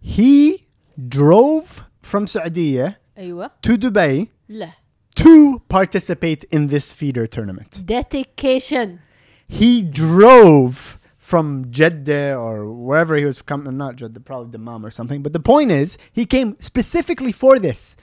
[0.00, 0.64] He
[1.08, 2.78] drove from Saudi
[3.18, 3.50] أيوة.
[3.62, 4.72] to Dubai لا.
[5.16, 7.82] to participate in this feeder tournament.
[7.84, 9.00] Dedication.
[9.46, 10.98] He drove
[11.32, 15.22] from Jeddah or wherever he was coming, not Jeddah, probably Dammam or something.
[15.22, 17.96] But the point is, he came specifically for this.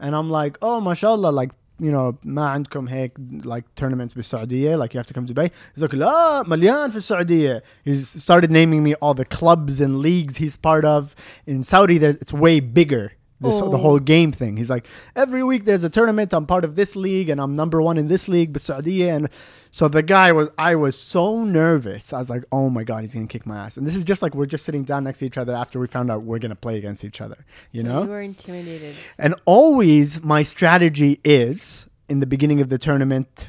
[0.00, 4.94] And I'm like, oh, mashallah, like, you know, ما عندكم هيك like tournaments بالسعودية, like
[4.94, 5.50] you have to come to Dubai.
[5.74, 7.62] He's like, لا, مليان في السعودية.
[7.84, 11.14] He's started naming me all the clubs and leagues he's part of.
[11.46, 13.12] In Saudi, there's, it's way bigger.
[13.41, 13.69] this, Oh.
[13.69, 14.57] the whole game thing.
[14.57, 16.33] He's like, every week there's a tournament.
[16.33, 19.15] I'm part of this league and I'm number one in this league, but Saudiya.
[19.15, 19.29] And
[19.71, 22.11] so the guy was, I was so nervous.
[22.11, 23.77] I was like, oh my God, he's going to kick my ass.
[23.77, 25.87] And this is just like, we're just sitting down next to each other after we
[25.87, 27.37] found out we're going to play against each other,
[27.71, 28.03] you So know?
[28.03, 28.95] You were intimidated.
[29.17, 33.47] And always my strategy is in the beginning of the tournament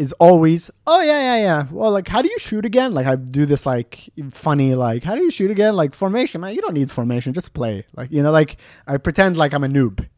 [0.00, 1.66] is always, oh yeah, yeah, yeah.
[1.70, 2.94] Well, like, how do you shoot again?
[2.94, 5.76] Like, I do this like funny, like, how do you shoot again?
[5.76, 6.54] Like formation, man.
[6.54, 7.84] You don't need formation, just play.
[7.94, 10.08] Like, you know, like I pretend like I'm a noob.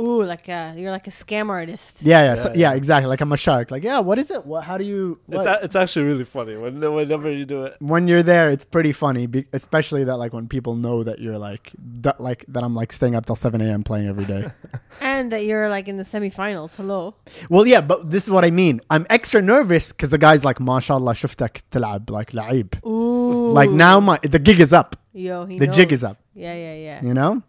[0.00, 1.98] Ooh, like a, you're like a scam artist.
[2.00, 3.08] Yeah, yeah, yeah, so, yeah, exactly.
[3.08, 3.70] Like I'm a shark.
[3.70, 4.46] Like, yeah, what is it?
[4.46, 4.64] What?
[4.64, 5.18] How do you?
[5.26, 5.40] What?
[5.40, 7.76] It's, a, it's actually really funny when, whenever you do it.
[7.80, 11.38] When you're there, it's pretty funny, be, especially that like when people know that you're
[11.38, 11.70] like
[12.02, 13.82] that, like that I'm like staying up till 7 a.m.
[13.82, 14.50] playing every day,
[15.00, 16.74] and that you're like in the semifinals.
[16.74, 17.14] Hello.
[17.48, 18.80] Well, yeah, but this is what I mean.
[18.90, 23.52] I'm extra nervous because the guy's like, "Mashallah, shuftak talab," like laib." Ooh.
[23.52, 24.96] Like now, my the gig is up.
[25.12, 25.76] Yo, the knows.
[25.76, 26.18] jig is up.
[26.34, 27.04] Yeah, yeah, yeah.
[27.04, 27.42] You know.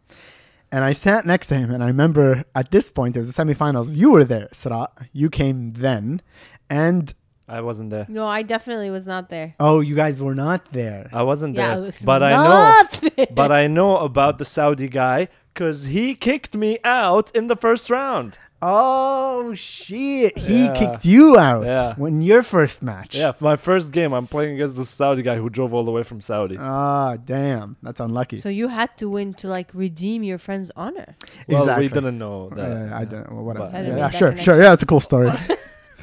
[0.71, 3.43] And I sat next to him, and I remember at this point, it was the
[3.43, 3.95] semifinals.
[3.97, 4.87] You were there, Sara.
[5.11, 6.21] You came then,
[6.69, 7.13] and
[7.47, 8.05] I wasn't there.
[8.07, 9.55] No, I definitely was not there.
[9.59, 11.09] oh, you guys were not there.
[11.11, 11.81] I wasn't Yeah, I there.
[11.81, 12.37] was but I know.
[12.45, 13.27] not there.
[13.31, 17.89] But I know about the Saudi guy because he kicked me out in the first
[17.89, 18.37] round.
[18.63, 20.37] Oh shit!
[20.37, 20.73] He Yeah.
[20.73, 21.95] kicked you out Yeah.
[21.95, 23.15] when your first match.
[23.15, 26.03] Yeah, my first game, I'm playing against the Saudi guy who drove all the way
[26.03, 26.57] from Saudi.
[26.59, 27.77] Ah, damn.
[27.81, 28.37] That's unlucky.
[28.37, 31.15] So you had to win to like redeem your friend's honor.
[31.47, 31.87] well, exactly.
[31.87, 32.69] we didn't know that.
[32.69, 33.41] Yeah, I don't know.
[33.41, 33.65] Whatever.
[33.65, 34.53] But- I Yeah, didn't yeah, make that sure, connection.
[34.53, 34.61] sure.
[34.61, 35.31] Yeah, it's a cool story.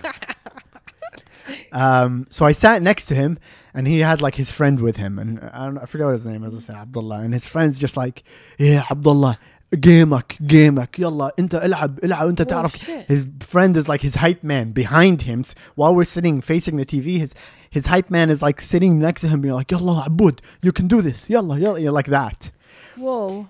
[1.73, 3.39] um, so I sat next to him,
[3.75, 6.13] and he had like his friend with him, and I don't, know, I forget what
[6.13, 6.55] his name is.
[6.55, 8.23] I say Abdullah, and his friend's just like,
[8.59, 9.39] yeah, Abdullah.
[9.74, 13.12] جيمك جيمك يلا انت العب العب انت Oh, تعرف shit.
[13.14, 16.86] his friend is like his hype man behind him S- while we're sitting facing the
[16.86, 17.34] TV his
[17.78, 20.88] his hype man is like sitting next to him being like يلا عبود you can
[20.88, 22.52] do this يلا يلا you're like that
[22.98, 23.48] Whoa.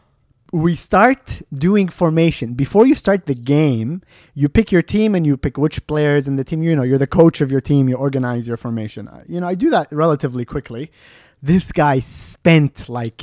[0.54, 4.02] we start doing formation before you start the game
[4.42, 7.04] you pick your team and you pick which players in the team you know you're
[7.08, 9.88] the coach of your team you organize your formation Uh, you know i do that
[10.06, 10.84] relatively quickly
[11.52, 11.96] this guy
[12.32, 13.20] spent like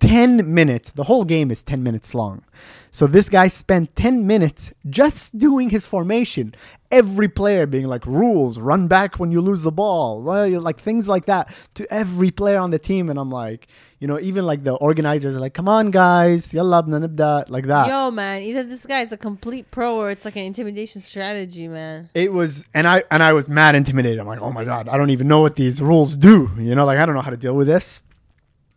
[0.00, 0.90] 10 minutes.
[0.92, 2.42] The whole game is 10 minutes long.
[2.90, 6.54] So this guy spent 10 minutes just doing his formation.
[6.90, 11.26] Every player being like rules, run back when you lose the ball, like things like
[11.26, 13.10] that to every player on the team.
[13.10, 16.86] And I'm like, you know, even like the organizers are like, come on, guys, like
[16.86, 17.88] that.
[17.88, 21.68] Yo, man, either this guy is a complete pro or it's like an intimidation strategy,
[21.68, 22.08] man.
[22.14, 24.18] It was, and I and I was mad intimidated.
[24.18, 26.50] I'm like, oh my god, I don't even know what these rules do.
[26.56, 28.00] You know, like I don't know how to deal with this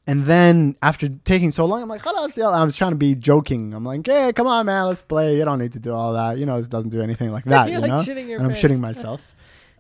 [0.08, 3.16] and then after taking so long i'm like "Khalas, yalla." i was trying to be
[3.16, 6.14] joking i'm like hey come on man let's play you don't need to do all
[6.14, 8.38] that you know it doesn't do anything like that You're, you like, know shitting your
[8.38, 8.62] and i'm pants.
[8.62, 9.22] shitting myself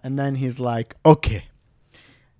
[0.04, 1.46] and then he's like okay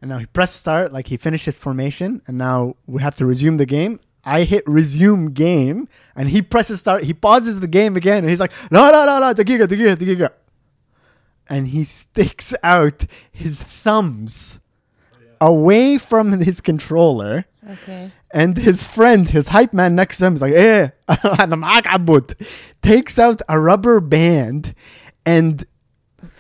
[0.02, 3.26] and now he pressed start like he finished his formation and now we have to
[3.26, 7.04] resume the game I hit resume game and he presses start.
[7.04, 10.30] He pauses the game again and he's like, no, no, no, no, dagiga, dagiga, dagiga.
[11.48, 14.60] And he sticks out his thumbs
[15.12, 17.46] oh, away from his controller.
[17.71, 18.13] Okay.
[18.33, 22.35] And his friend, his hype man next to him is like, eh, أنا معاك عبود.
[22.83, 24.75] Takes out a rubber band
[25.25, 25.65] and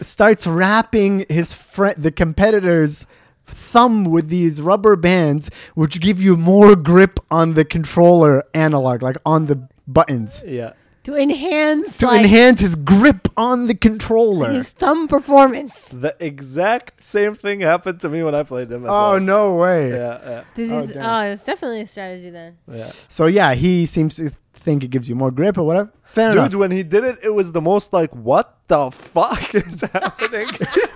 [0.01, 3.07] starts wrapping his friend, the competitor's
[3.47, 9.17] thumb with these rubber bands, which give you more grip on the controller analog, like
[9.25, 10.73] on the buttons, Yeah.
[11.06, 14.52] To enhance to like, enhance his grip on the controller.
[14.52, 15.74] his thumb performance.
[15.92, 18.86] The exact same thing happened to me when I played him.
[18.86, 19.20] As Oh well.
[19.20, 19.90] no way!
[19.90, 22.58] Yeah, yeah, This Oh, is oh, oh it's definitely a strategy then.
[22.72, 22.92] yeah.
[23.08, 25.92] So yeah, he seems to think it gives you more grip or whatever.
[26.04, 26.54] Fair Dude, enough.
[26.56, 30.46] when he did it, it was the most like, what the fuck is happening?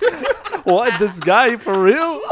[0.65, 2.19] what, this guy for real?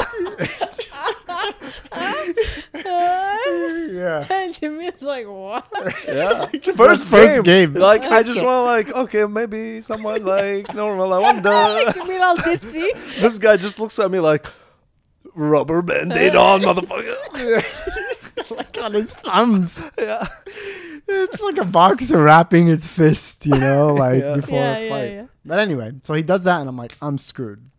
[2.75, 4.27] Yeah.
[4.29, 5.65] And Jimmy's like, what?
[6.08, 6.45] Yeah.
[6.75, 7.73] First- first game.
[7.73, 8.45] Like, I just go.
[8.45, 11.13] want like, okay, maybe someone like normal.
[11.13, 11.49] I like wonder.
[11.91, 12.89] Jamil all ditzy.
[13.21, 14.45] this guy just looks at me like,
[15.36, 18.51] rubber band-aid on, motherfucker.
[18.56, 19.84] like on his thumbs.
[19.97, 20.27] yeah.
[21.08, 24.36] It's like a boxer wrapping his fist, you know, like Yeah.
[24.36, 25.12] before Yeah, a yeah, fight.
[25.12, 25.25] yeah.
[25.45, 27.69] But anyway, so he does that, and I'm like, I'm screwed.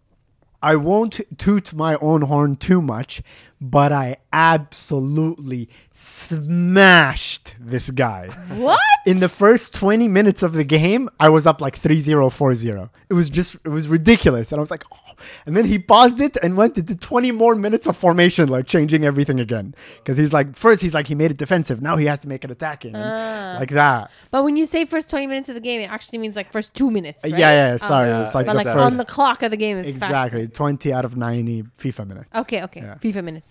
[0.62, 3.22] I won't toot my own horn too much,
[3.70, 8.28] but I absolutely smashed this guy.
[8.54, 8.78] What?
[9.06, 12.54] In the first 20 minutes of the game, I was up like 3 0, 4
[12.54, 12.90] 0.
[13.08, 14.50] It was just, it was ridiculous.
[14.52, 14.98] And I was like, oh.
[15.46, 19.04] And then he paused it and went into 20 more minutes of formation, like changing
[19.04, 19.74] everything again.
[19.98, 21.80] Because he's like, first, he's like, he made it defensive.
[21.80, 22.94] Now he has to make it attacking.
[22.94, 23.56] and Ah.
[23.60, 24.10] like that.
[24.30, 26.74] But when you say first 20 minutes of the game, it actually means like first
[26.74, 27.22] two minutes.
[27.22, 27.32] Right?
[27.32, 28.08] Yeah, yeah, sorry.
[28.08, 28.24] Yeah.
[28.24, 28.78] it's like But like first.
[28.78, 30.48] on the clock of the game is exactly.
[30.48, 32.28] 20 out of 90 FIFA minutes.
[32.34, 32.80] Okay, okay.
[32.80, 32.94] Yeah.
[32.96, 33.50] FIFA minutes.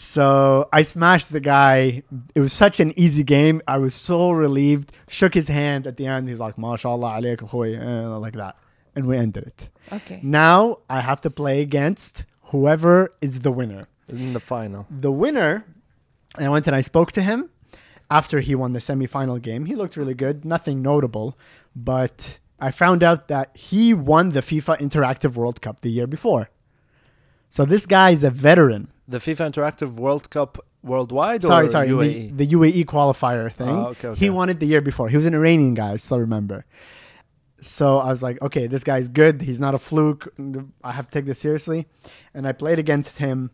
[0.00, 2.04] So I smashed the guy.
[2.32, 3.60] It was such an easy game.
[3.66, 4.92] I was so relieved.
[5.08, 6.28] Shook his hand at the end.
[6.28, 8.54] He's like, "MashaAllah alayk, akhoy," uh, like that,
[8.94, 9.68] and we ended it.
[9.92, 10.20] Okay.
[10.22, 13.88] Now I have to play against whoever is the winner.
[14.08, 14.86] In the final.
[14.88, 15.64] The winner.
[16.36, 17.50] I went and I spoke to him
[18.08, 19.64] after he won the semifinal game.
[19.64, 20.44] He looked really good.
[20.44, 21.36] Nothing notable,
[21.74, 26.50] but I found out that he won the FIFA Interactive World Cup the year before.
[27.48, 28.92] So this guy is a veteran.
[29.08, 32.36] The FIFA Interactive World Cup worldwide sorry, or sorry, UAE?
[32.36, 33.68] the, the UAE qualifier oh, thing.
[33.68, 34.20] Oh, okay, okay.
[34.20, 35.08] He won it the year before.
[35.08, 36.64] He was an Iranian guy, I still remember.
[37.60, 39.42] So I was like, okay, this guy's good.
[39.42, 40.32] He's not a fluke.
[40.84, 41.88] I have to take this seriously.
[42.32, 43.50] And I played against him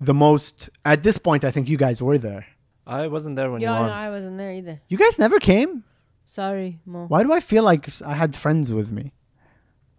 [0.00, 0.70] the most.
[0.84, 2.46] At this point, I think you guys were there.
[2.86, 3.66] I wasn't there when you.
[3.66, 3.92] Yeah, you no.
[3.92, 4.80] I wasn't there either.
[4.88, 5.84] You guys never came?
[6.24, 7.06] Sorry, Mo.
[7.06, 9.12] Why do I feel like I had friends with me?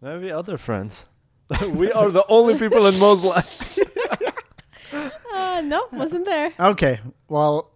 [0.02, 1.06] Maybe other friends.
[1.70, 3.80] we are the only people in Mo's life.
[5.56, 6.54] Uh, no, wasn't there.
[6.60, 7.72] Okay, well,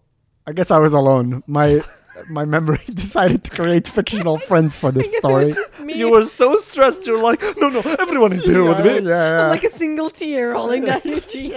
[0.45, 1.43] I guess I was alone.
[1.47, 1.81] My
[2.29, 5.45] my memory decided to create fictional friends for I this guess it story.
[5.45, 5.93] was just me.
[5.93, 7.05] You were so stressed.
[7.07, 9.09] You're like, no, no, everyone is here with yeah, me.
[9.09, 11.53] yeah, like a single tear rolling down your cheek.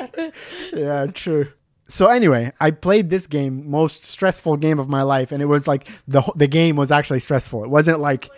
[0.73, 1.49] yeah, true.
[1.89, 5.69] So anyway, I played this game, most stressful game of my life, and it was
[5.69, 7.65] like the the game was actually stressful.
[7.65, 8.31] It wasn't like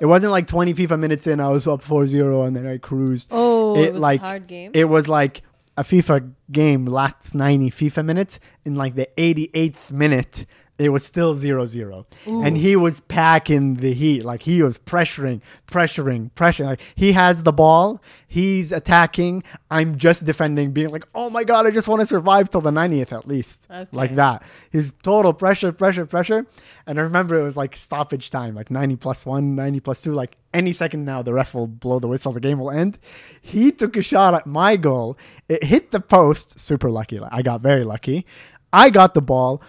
[0.00, 3.28] it wasn't like 20 FIFA minutes in, I was up 4-0 and then I cruised.
[3.30, 4.72] Oh, It, it, was like, a hard game.
[4.74, 5.42] It was like
[5.82, 8.38] a FIFA game lasts 90 FIFA minutes.
[8.64, 10.46] In like the 88th minute,
[10.78, 12.06] it was still 0-0.
[12.26, 14.24] And he was packing the heat.
[14.24, 16.66] Like he was pressuring, pressuring, pressuring.
[16.66, 19.44] Like he has the ball, he's attacking.
[19.70, 22.70] I'm just defending, being like, oh my god, I just want to survive till the
[22.70, 23.66] 90th at least.
[23.70, 23.88] Okay.
[23.92, 24.42] Like that.
[24.70, 26.46] His total pressure, pressure, pressure.
[26.86, 30.14] And I remember it was like stoppage time, like 90 plus one, 90 plus two.
[30.14, 32.98] Like any second now, the ref will blow the whistle, the game will end.
[33.40, 35.16] He took a shot at my goal.
[35.48, 36.58] It hit the post.
[36.58, 37.20] Super lucky.
[37.20, 38.26] I got very lucky.
[38.72, 39.62] I got the ball,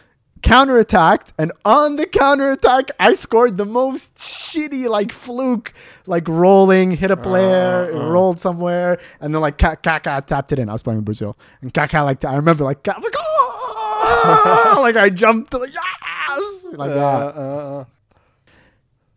[0.44, 5.74] counterattacked, and on the counterattack, I scored the most shitty, like fluke,
[6.06, 8.10] like rolling, hit a player, Uh, uh.
[8.10, 10.70] rolled somewhere, and then like Ka- Kaká tapped it in.
[10.70, 14.96] I was playing in Brazil, and Kaká like I remember like Ka- like oh, like
[14.96, 17.36] I jumped like yes, like Uh, that.
[17.36, 17.86] uh, uh.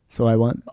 [0.08, 0.62] So I won.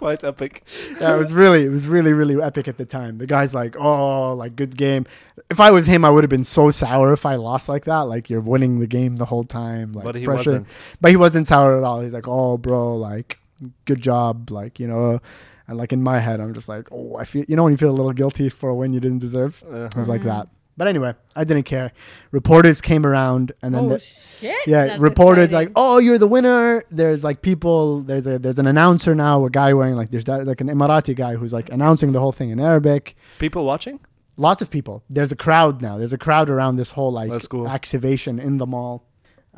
[0.00, 0.64] Quite epic.
[0.98, 3.18] yeah, it was really, it was really, really epic at the time.
[3.18, 5.04] The guy's like, oh, like good game.
[5.50, 8.00] If I was him, I would have been so sour if I lost like that.
[8.08, 9.92] Like you're winning the game the whole time.
[9.92, 10.50] Like but he pressure.
[10.52, 10.66] wasn't.
[11.02, 12.00] But he wasn't sour at all.
[12.00, 13.38] He's like, oh, bro, like
[13.84, 15.20] good job, like you know.
[15.68, 17.76] And like in my head, I'm just like, oh, I feel, you know, when you
[17.76, 19.62] feel a little guilty for a win you didn't deserve.
[19.70, 20.32] Uh, It was like Mhm.
[20.32, 20.48] that.
[20.80, 21.92] But anyway, I didn't care.
[22.30, 24.66] Reporters came around, and then oh the, shit!
[24.66, 25.68] yeah, That's reporters exciting.
[25.68, 26.84] like, oh, you're the winner.
[26.90, 28.00] There's like people.
[28.00, 31.14] There's a there's an announcer now, a guy wearing like there's that, like an Emirati
[31.14, 33.14] guy who's like announcing the whole thing in Arabic.
[33.38, 34.00] people watching?
[34.38, 35.04] Lots of people.
[35.10, 35.98] There's a crowd now.
[35.98, 37.68] There's a crowd around this whole like cool.
[37.68, 39.04] activation in the mall.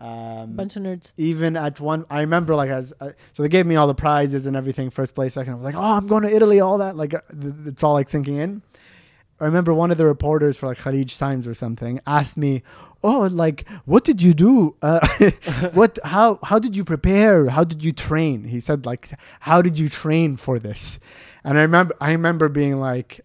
[0.00, 1.12] Um, bunch of nerds.
[1.16, 4.44] even at one, I remember like as uh, so they gave me all the prizes
[4.46, 5.52] and everything, first place, second.
[5.52, 6.96] I was like, oh, I'm going to Italy, all that.
[6.96, 8.62] Like uh, th- it's all like sinking in.
[9.42, 12.62] I remember one of the reporters for like Khaleej Times or something asked me,
[13.02, 14.76] "Oh, like what did you do?
[14.80, 15.06] Uh,
[15.74, 15.98] what?
[16.04, 16.38] How?
[16.44, 17.48] How did you prepare?
[17.48, 21.00] How did you train?" He said, "Like, how did you train for this?"
[21.42, 23.22] And I remember, I remember being like,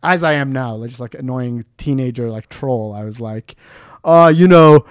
[0.00, 2.92] as I am now, like just like annoying teenager, like troll.
[2.94, 3.56] I was like,
[4.04, 4.86] "Uh, you know."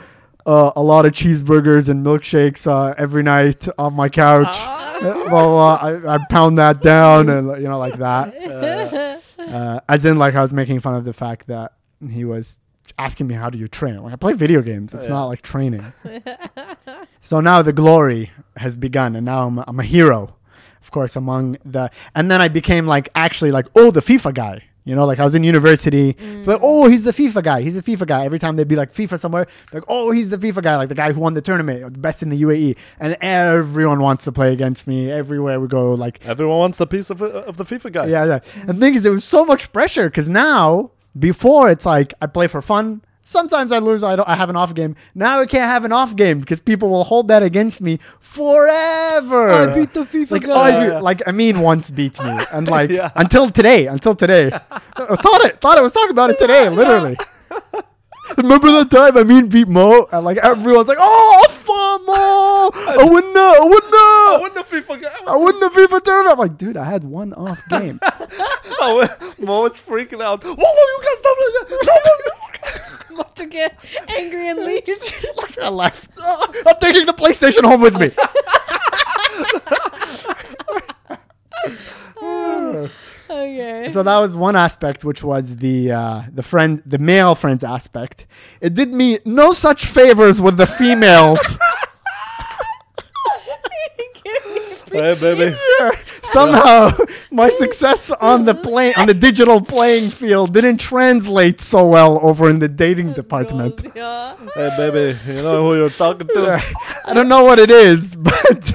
[0.46, 4.56] Uh, a lot of cheeseburgers and milkshakes uh, every night on my couch.
[4.56, 4.96] Ah.
[4.96, 10.06] Uh, well, uh, I, I pound that down and you know like that Uh, as
[10.06, 11.74] in like I was making fun of the fact that
[12.10, 12.60] he was
[12.98, 14.02] asking me how do you train.
[14.02, 14.94] Like I play video games.
[14.94, 15.10] It's Yeah.
[15.12, 15.84] not like training.
[17.22, 20.36] so now the glory has begun, and now I'm, I'm a hero,
[20.82, 21.92] of course, among the.
[22.16, 24.64] And then I became like actually like oh the FIFA guy.
[24.88, 26.60] You know, like I was in university, like mm.
[26.62, 27.62] oh he's the FIFA guy.
[27.62, 28.24] He's the FIFA guy.
[28.24, 30.96] Every time they'd be like FIFA somewhere, like oh he's the FIFA guy, like the
[30.96, 34.32] guy who won the tournament, or the best in the UAE, and everyone wants to
[34.32, 35.94] play against me everywhere we go.
[35.94, 38.06] Like everyone wants a piece of, uh, of the FIFA guy.
[38.06, 38.40] yeah, yeah.
[38.40, 38.62] Mm.
[38.62, 42.28] And the thing is, it was so much pressure because now, before it's like I
[42.28, 43.02] play for fun.
[43.30, 44.06] Sometimes I lose.
[44.06, 44.26] I don't.
[44.30, 44.96] I have an off game.
[45.14, 49.50] Now I can't have an off game because people will hold that against me forever.
[49.50, 50.78] I beat the FIFA like, guy.
[50.78, 51.00] oh, Yeah.
[51.02, 53.12] like Amin once beat me, and like Yeah.
[53.18, 55.60] until today, until today, I thought it.
[55.60, 57.18] Thought I was talking about it today, literally.
[58.38, 62.72] Remember that time Amin beat Mo, and like everyone's like, "Oh, fun Mo!
[63.02, 63.54] I win now!
[63.56, 64.42] I win I now!
[64.42, 65.12] won the FIFA guy.
[65.28, 68.00] I win the FIFA tournament!" I'm like, dude, I had one off game.
[68.80, 69.06] Oh,
[69.38, 70.46] Mo is freaking out.
[70.46, 71.54] Whoa, whoa, you guys stop doing
[73.18, 73.18] that.
[73.18, 73.78] No, no, About to get
[74.18, 74.88] angry and leave.
[75.38, 76.10] like I left.
[76.18, 78.12] "Oh, I'm taking the PlayStation home with me.
[83.30, 83.90] okay.
[83.90, 88.26] so that was one aspect, which was the uh, the friend, the male friends aspect.
[88.62, 91.40] It did me no such favors with the females.
[94.90, 95.54] Hey, baby.
[96.32, 96.92] Somehow,
[97.32, 102.50] my success on the play on the digital playing field didn't translate so well over
[102.50, 103.86] in the dating department.
[104.58, 105.20] Hey, baby.
[105.28, 106.62] You know who you're talking to?
[107.06, 108.74] I don't know what it is, but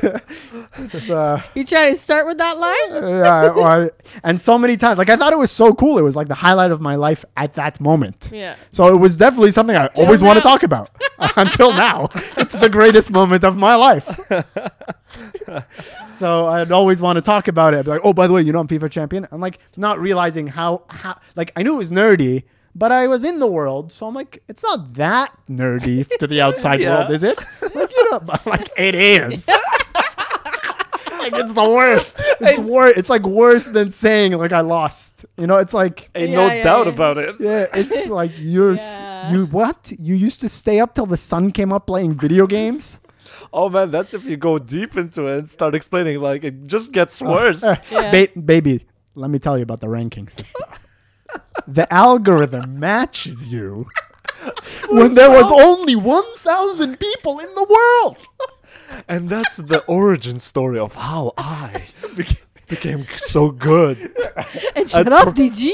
[0.79, 3.03] It's, uh, You trying to start with that line?
[3.19, 5.99] yeah, or and so many times, like I thought it was so cool.
[5.99, 8.31] It was like the highlight of my life at that moment.
[8.33, 8.57] Yeah.
[8.71, 10.91] So it was definitely something I always want to talk about.
[11.37, 14.07] Until now, it's the greatest moment of my life.
[16.17, 17.79] so I'd always want to talk about it.
[17.79, 19.27] I'd be like, oh, by the way, you know I'm FIFA champion.
[19.31, 22.45] I'm like not realizing how how like I knew it was nerdy,
[22.75, 26.41] but I was in the world, so I'm like, it's not that nerdy to the
[26.47, 26.99] outside Yeah.
[27.01, 27.39] world, is it?
[27.75, 29.49] Like you know, like it is.
[29.49, 32.21] like it's the worst.
[32.41, 32.95] It's worse.
[32.97, 35.25] It's like worse than saying like I lost.
[35.37, 36.93] You know, it's like Ain't Yeah, no yeah, doubt yeah.
[36.93, 37.37] about it.
[37.39, 39.01] yeah, it's like you're s
[39.33, 39.93] you what?
[39.99, 42.99] You used to stay up till the sun came up playing video games?
[43.53, 46.21] Oh man, that's if you go deep into it and start explaining.
[46.21, 47.63] Like it just gets worse.
[47.63, 48.11] Eh, Yeah.
[48.11, 50.63] ba- baby, let me tell you about the ranking system.
[51.67, 53.87] the algorithm matches you
[54.91, 58.17] when there was only 1,000 people in the world.
[59.09, 61.83] and that's the origin story of how I
[62.69, 63.99] became so good
[64.77, 65.69] And At Sharaf DG.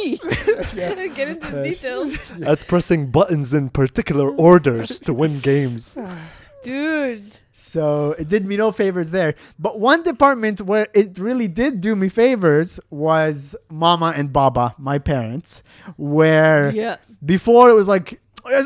[1.15, 2.15] Get into Uh, details.
[2.45, 5.97] at pressing buttons in particular orders to win games.
[6.63, 7.37] Dude.
[7.58, 9.36] So it did me no favors there.
[9.60, 14.98] But one department where it really did do me favors was Mama and Baba, my
[15.00, 15.62] parents,
[15.98, 16.96] where Yeah.
[17.26, 18.20] before it was like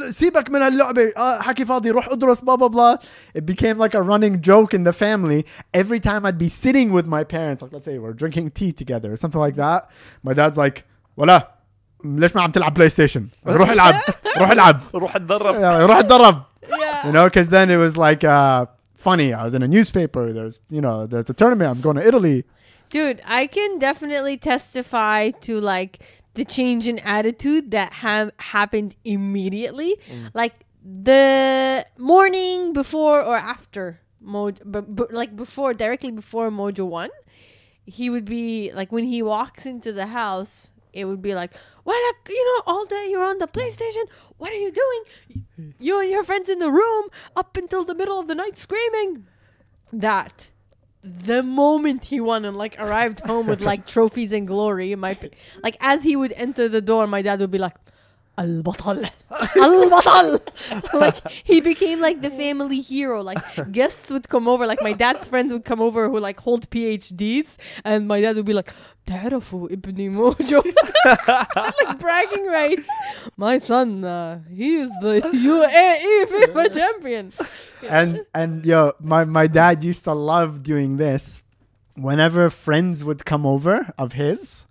[0.10, 2.96] سيبك من اللعبة آه، حكي فاضي روح ادرس blah blah blah
[3.36, 7.06] it became like a running joke in the family every time I'd be sitting with
[7.06, 9.90] my parents like let's say we're drinking tea together or something like that
[10.24, 10.84] my dad's like
[11.18, 11.48] ولا
[12.06, 13.96] ليش ما عم تلعب بلاي ستيشن روح العب
[14.38, 15.56] روح العب روح اتدرب.
[15.56, 17.06] Yeah, روح اتدرب Yeah.
[17.08, 18.66] you know because then it was like uh
[19.03, 19.33] funny.
[19.33, 20.33] I was in a newspaper.
[20.33, 21.71] There's you know there's a tournament.
[21.71, 22.45] I'm going to Italy.
[22.89, 29.97] Dude, I can definitely testify to like the change in attitude that ha- happened immediately.
[30.09, 30.31] Mm.
[30.35, 37.11] Like the morning before or after Mojo, but, but like before, directly before Mojo 1,
[37.85, 41.53] he would be like, when he walks into the house, it would be like,
[41.85, 44.05] well, you know, all day you're on the PlayStation.
[44.39, 45.75] What are you doing?
[45.79, 49.27] You and your friends in the room up until the middle of the night screaming.
[49.93, 50.51] That
[51.03, 55.19] the moment he won and like arrived home with like trophies and glory in my
[55.63, 57.75] like as he would enter the door my dad would be like
[58.40, 60.30] Al-Batal Al-Batal
[60.94, 63.40] like he became like the family hero like
[63.72, 67.56] guests would come over like my dad's friends would come over who like hold PhDs
[67.84, 68.74] and my dad would be like
[69.08, 70.62] تعرفوا ابني موجو
[71.56, 72.88] like bragging rights
[73.38, 77.32] my son uh, he is the UAE FIFA champion
[77.90, 81.44] and and yo, my my dad used to love doing this.
[81.96, 84.66] Whenever friends would come over of his,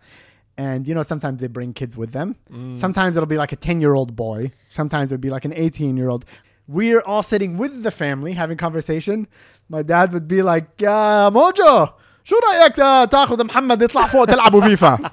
[0.59, 2.29] and you know sometimes they bring kids with them.
[2.77, 4.53] Sometimes it'll be like a ten year old boy.
[4.69, 6.25] Sometimes it'll be like an eighteen year old.
[6.69, 9.29] We're all sitting with the family having conversation.
[9.69, 11.89] My dad would be like, "يا موجو
[12.25, 15.11] شو رأيك تا- تاخذ محمد يطلع فوق تلعبوا فيفا?"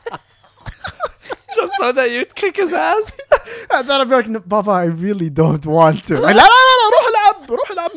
[1.55, 3.17] Just so that you'd kick his ass.
[3.71, 6.19] And then I'd be like, "No, Papa, I really don't want to.
[6.19, 6.76] Like, لا لا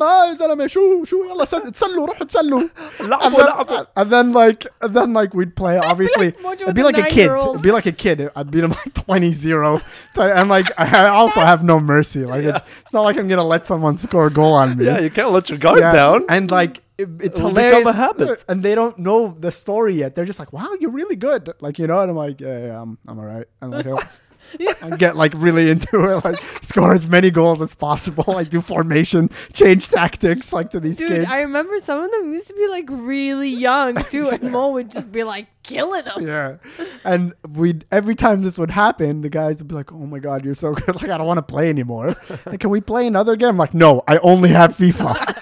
[0.01, 2.61] معاه يا زلمة شو شو يلا سد- تسلوا روحوا تسلوا.
[3.01, 3.87] And لعبوا then, لعبوا.
[3.97, 6.99] and then like and then like we'd play obviously like Mojo it'd be with like
[7.05, 7.55] a a kid nine-year-old.
[7.55, 9.83] it'd be like a kid I'd beat him like 20-0
[10.15, 13.51] So- and like I also have no mercy like it's, it's not like I'm gonna
[13.55, 16.19] let someone score a goal on me Yeah, you can't let your guard Yeah, down.
[16.29, 18.45] and like it, it's It'll become hilarious a habit.
[18.49, 21.77] and they don't know the story yet they're just like wow you're really good like
[21.81, 23.87] you know and I'm like yeah, yeah I'm, I'm all right and like
[24.82, 28.36] I'll- get like really into it, like score as many goals as possible.
[28.38, 31.32] I do formation, change tactics, like to these Dude, kids.
[31.32, 34.92] I remember some of them used to be like really young too, and Mo would
[34.92, 36.28] just be like killing them.
[36.28, 36.86] Yeah.
[37.04, 40.44] And we every time this would happen, the guys would be like, "Oh my god,
[40.46, 40.96] you're so good!
[41.02, 42.16] Like I don't want to play anymore.
[42.46, 45.38] like, can we play another game?" I'm like, "No, I only have FIFA."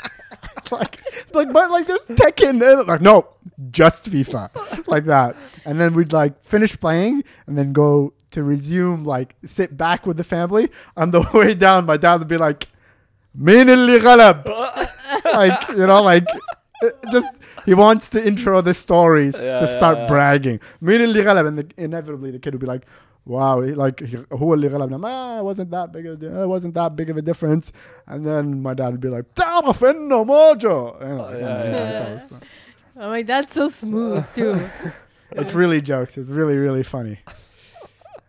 [0.71, 1.01] like,
[1.33, 2.61] like, but like, there's Tekken.
[2.61, 3.27] And like, no,
[3.71, 5.35] just FIFA, like that.
[5.65, 10.16] And then we'd like finish playing, and then go to resume, like sit back with
[10.16, 10.66] the family.
[10.96, 12.68] On the way down, my dad would be like,
[13.34, 14.44] "Min اللي غلب?"
[15.42, 16.26] like you know, like
[16.82, 17.30] it- just
[17.66, 20.06] he wants to intro the stories Yeah, to yeah, start yeah.
[20.08, 20.58] bragging.
[20.82, 21.46] مين اللي غلب?
[21.46, 22.84] And the, inevitably the kid would be like,
[23.26, 26.06] "Wow, he- like he- هو اللي غلبنا." Ah, it wasn't that big.
[26.06, 27.72] Of, a- it wasn't that big of a difference.
[28.06, 31.74] And then my dad would be like, "تعرف إنه موجو." You know, like, yeah, and
[31.74, 31.86] then yeah.
[31.86, 32.42] he'd tell us that.
[32.96, 34.56] Oh my dad's so smooth too.
[35.32, 36.16] It's really jokes.
[36.16, 37.18] It's really really funny.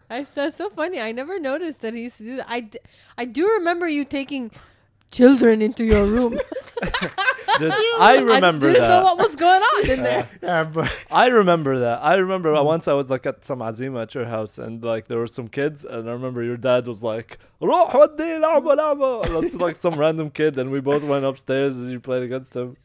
[0.09, 0.99] I, that's so funny.
[0.99, 2.45] I never noticed that he used to do that.
[2.47, 2.79] I, d-
[3.17, 4.51] I do remember you taking
[5.11, 6.37] children into your room.
[7.57, 9.03] Dude, I remember I didn't know that.
[9.03, 10.29] what was going on in there.
[10.43, 12.03] Yeah, but I remember that.
[12.03, 15.17] I remember once I was like at some azima at your house and like there
[15.17, 19.41] were some kids and I remember your dad was like, روح ودي لعبة لعبة.
[19.41, 22.75] That's like some random kid and we both went upstairs and you played against him.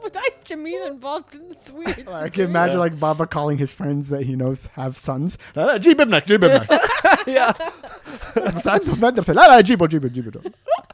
[0.00, 2.08] But I Jamil involved in this weird.
[2.08, 5.36] I can imagine like Baba calling his friends that he knows have sons.
[5.56, 6.68] لا لا جيب ابنك جيب ابنك.
[7.26, 7.52] yeah.
[8.56, 10.40] بس عنده مدرسة لا لا جيبه جيبه جيبه.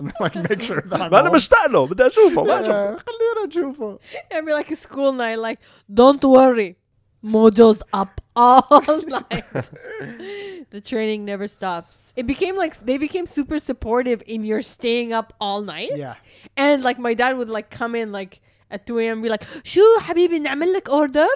[0.01, 3.47] And like make sure that ما انا مشتاق له بدي اشوفه ما شفته Yeah, خلينا
[3.47, 3.99] نشوفه.
[4.33, 5.39] It'd be like a school night.
[5.39, 5.59] Like,
[5.93, 6.77] don't worry,
[7.25, 9.45] Mojo's up all night.
[10.71, 12.13] the training never stops.
[12.17, 15.91] It became like they became super supportive in your staying up all night.
[15.95, 16.15] Yeah.
[16.57, 18.41] And like my dad would like come in like
[18.71, 19.13] at 2 a.m.
[19.15, 21.27] and be like, "شو حبيبي نعمل لك order?"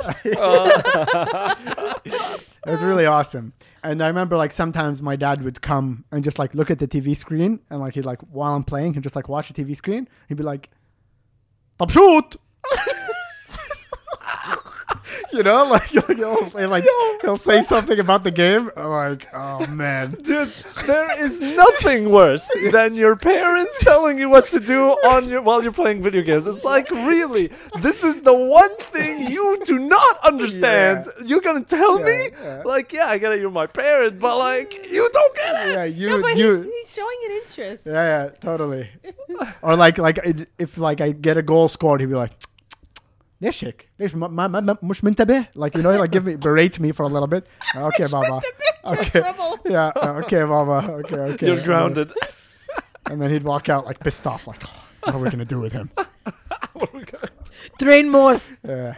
[2.67, 3.53] It was really awesome.
[3.83, 6.89] And I remember like sometimes my dad would come and just like look at the
[6.89, 9.77] TV screen and like he'd like while I'm playing he'd just like watch the TV
[9.77, 10.09] screen.
[10.29, 10.71] He'd be like,
[11.79, 12.37] "طب shoot."
[15.32, 16.02] you know, like, he'll,
[16.50, 16.84] he'll, like
[17.22, 18.70] he'll say something about the game.
[18.76, 20.12] I'm like, oh man.
[20.12, 20.50] Dude,
[20.86, 25.62] there is nothing worse than your parents telling you what to do on your while
[25.64, 26.46] you're playing video games.
[26.48, 27.48] It's like really,
[27.82, 31.08] this is the one thing you do not understand.
[31.26, 32.62] You're gonna tell Yeah, me, yeah.
[32.66, 35.74] like, yeah, I get it, you're my parent, but like, you don't get it.
[35.74, 37.84] Yeah, you no, but you he's, he's showing an interest.
[37.86, 38.90] Yeah, yeah, totally.
[39.62, 40.20] or like like
[40.58, 42.32] if like I get a goal scored, he'd be like,
[43.41, 46.81] ليش هيك؟ ليش ما ما ما مش منتبه؟ Like you know, like give me berate
[46.81, 47.47] me for a little bit.
[47.77, 48.41] Okay, Baba.
[48.85, 49.21] You're in Okay.
[49.21, 49.53] trouble.
[49.75, 49.93] Yeah.
[49.97, 50.79] uh, Okay, Baba.
[51.01, 51.47] Okay, okay.
[51.47, 52.09] You're grounded.
[53.07, 55.61] And then he'd walk out like pissed off, like, oh, what are we gonna do
[55.61, 55.87] with him?
[56.77, 57.29] What are we gonna-
[57.85, 58.37] Train more.
[58.73, 58.95] Yeah.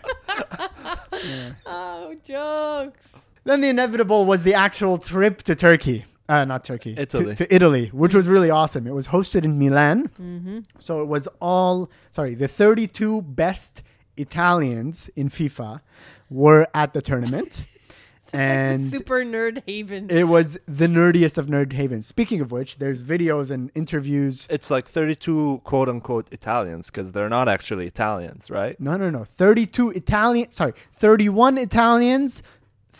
[1.67, 3.13] Oh, jokes.
[3.45, 6.05] Then the inevitable was the actual trip to Turkey.
[6.29, 6.95] Uh, not Turkey.
[6.95, 7.35] to- Italy.
[7.37, 8.87] To, Italy, which was really awesome.
[8.87, 10.09] It was hosted in Milan.
[10.21, 10.59] Mm-hmm.
[10.79, 13.83] So it was all, sorry, the 32 best
[14.18, 15.82] Italians in FIFA
[16.30, 17.66] were at the tournament.
[18.34, 20.10] and Super nerd haven.
[20.10, 22.08] it was the nerdiest of nerd havens.
[22.08, 24.48] Speaking of which, there's videos and interviews.
[24.50, 28.80] It's like 32 quote unquote Italians because they're not actually Italians, right?
[28.80, 29.26] No, no, no.
[29.26, 32.44] 32 Italian, sorry, 31 Italians.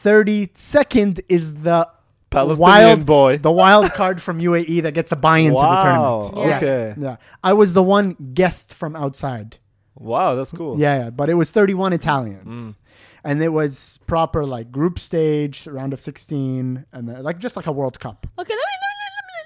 [0.04, 1.88] 32nd is the
[2.32, 3.38] Palestinian wild boy.
[3.38, 6.38] the wild card from UAE that gets a buy into the tournament.
[6.38, 6.58] Yeah.
[6.58, 6.96] okay.
[6.98, 7.16] Yeah.
[7.44, 9.58] I was the one guest from outside.
[10.02, 10.80] Wow, that's cool.
[10.80, 12.60] Yeah, yeah, but it was 31 Italians.
[12.60, 12.76] Mm.
[13.24, 17.68] And it was proper like group stage, round of 16, and then, like just like
[17.68, 18.26] a World Cup.
[18.40, 19.38] Okay, let me let me let me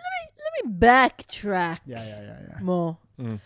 [0.63, 1.79] let me let me backtrack.
[1.85, 2.59] Yeah, yeah, yeah, yeah.
[2.61, 2.97] Mo.
[3.19, 3.39] Mm.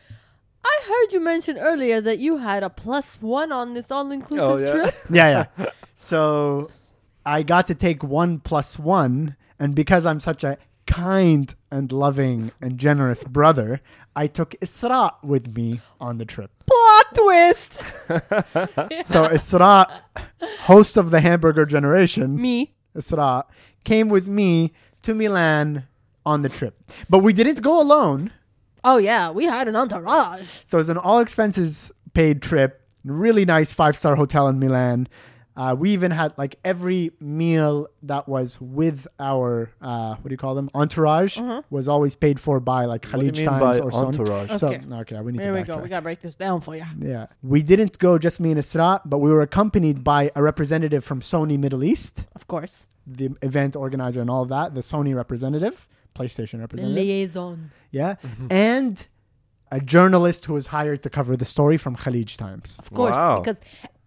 [0.63, 4.57] I heard you mention earlier that you had a plus one on this all-inclusive Oh,
[4.63, 4.71] yeah?
[4.71, 4.95] trip.
[5.09, 5.65] Yeah, yeah.
[5.95, 6.69] so
[7.25, 12.51] I got to take one plus one, and because I'm such a kind and loving
[12.61, 13.81] and generous brother,
[14.15, 16.51] I took Isra with me on the trip.
[17.13, 17.81] Twist.
[19.05, 20.01] So Isra,
[20.61, 22.73] host of the Hamburger Generation, Me.
[22.95, 23.43] Isra,
[23.83, 25.87] came with me to Milan
[26.25, 26.75] on the trip.
[27.09, 28.31] But we didn't go alone.
[28.83, 30.59] Oh yeah, we had an entourage.
[30.65, 35.07] So it was an all expenses paid trip, really nice five star hotel in Milan.
[35.59, 40.37] Uh, we even had like every meal that was with our uh, what do you
[40.37, 41.37] call them entourage
[41.69, 44.49] was always paid for by like What do you Khaleej mean Times by or entourage?
[44.61, 44.81] So Okay.
[45.01, 45.73] okay, we need Here to we go.
[45.75, 45.83] backtrack.
[45.83, 46.85] We gotta break this down for you.
[46.97, 51.03] Yeah, we didn't go just me and Isra, but we were accompanied by a representative
[51.03, 52.87] from Sony Middle East, Of course.
[53.05, 56.95] the event organizer and all of that, the Sony representative, PlayStation representative.
[57.03, 57.71] Liaison.
[57.91, 58.15] Yeah.
[58.49, 59.05] And
[59.71, 62.77] a journalist who was hired to cover the story from Khaleej Times.
[62.79, 63.39] Of course, Wow.
[63.39, 63.59] because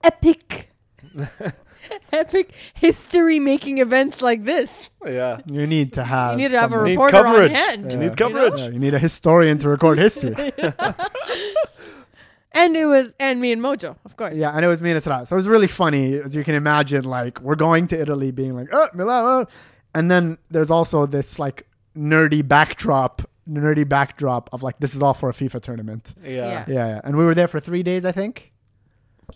[0.02, 0.71] epic,
[2.12, 4.90] epic history-making events like this.
[5.04, 5.40] Yeah.
[5.46, 7.52] You need to have You need to have a someone- Need reporter on coverage.
[7.52, 7.92] hand.
[7.92, 8.58] You need coverage.
[8.60, 10.34] Yeah, you need a historian to record history.
[12.54, 14.36] And it was and me and Mojo, of course.
[14.36, 15.26] yeah, and it was me and Isra.
[15.26, 17.04] So it was really funny, as you can imagine.
[17.04, 19.46] Like we're going to Italy, being like, "Oh, Milan," oh."
[19.94, 25.14] and then there's also this like nerdy backdrop, nerdy backdrop of like this is all
[25.14, 26.14] for a FIFA tournament.
[26.22, 26.30] Yeah.
[26.30, 26.64] Yeah.
[26.68, 27.00] Yeah, yeah.
[27.04, 28.51] and we were there for three days, I think,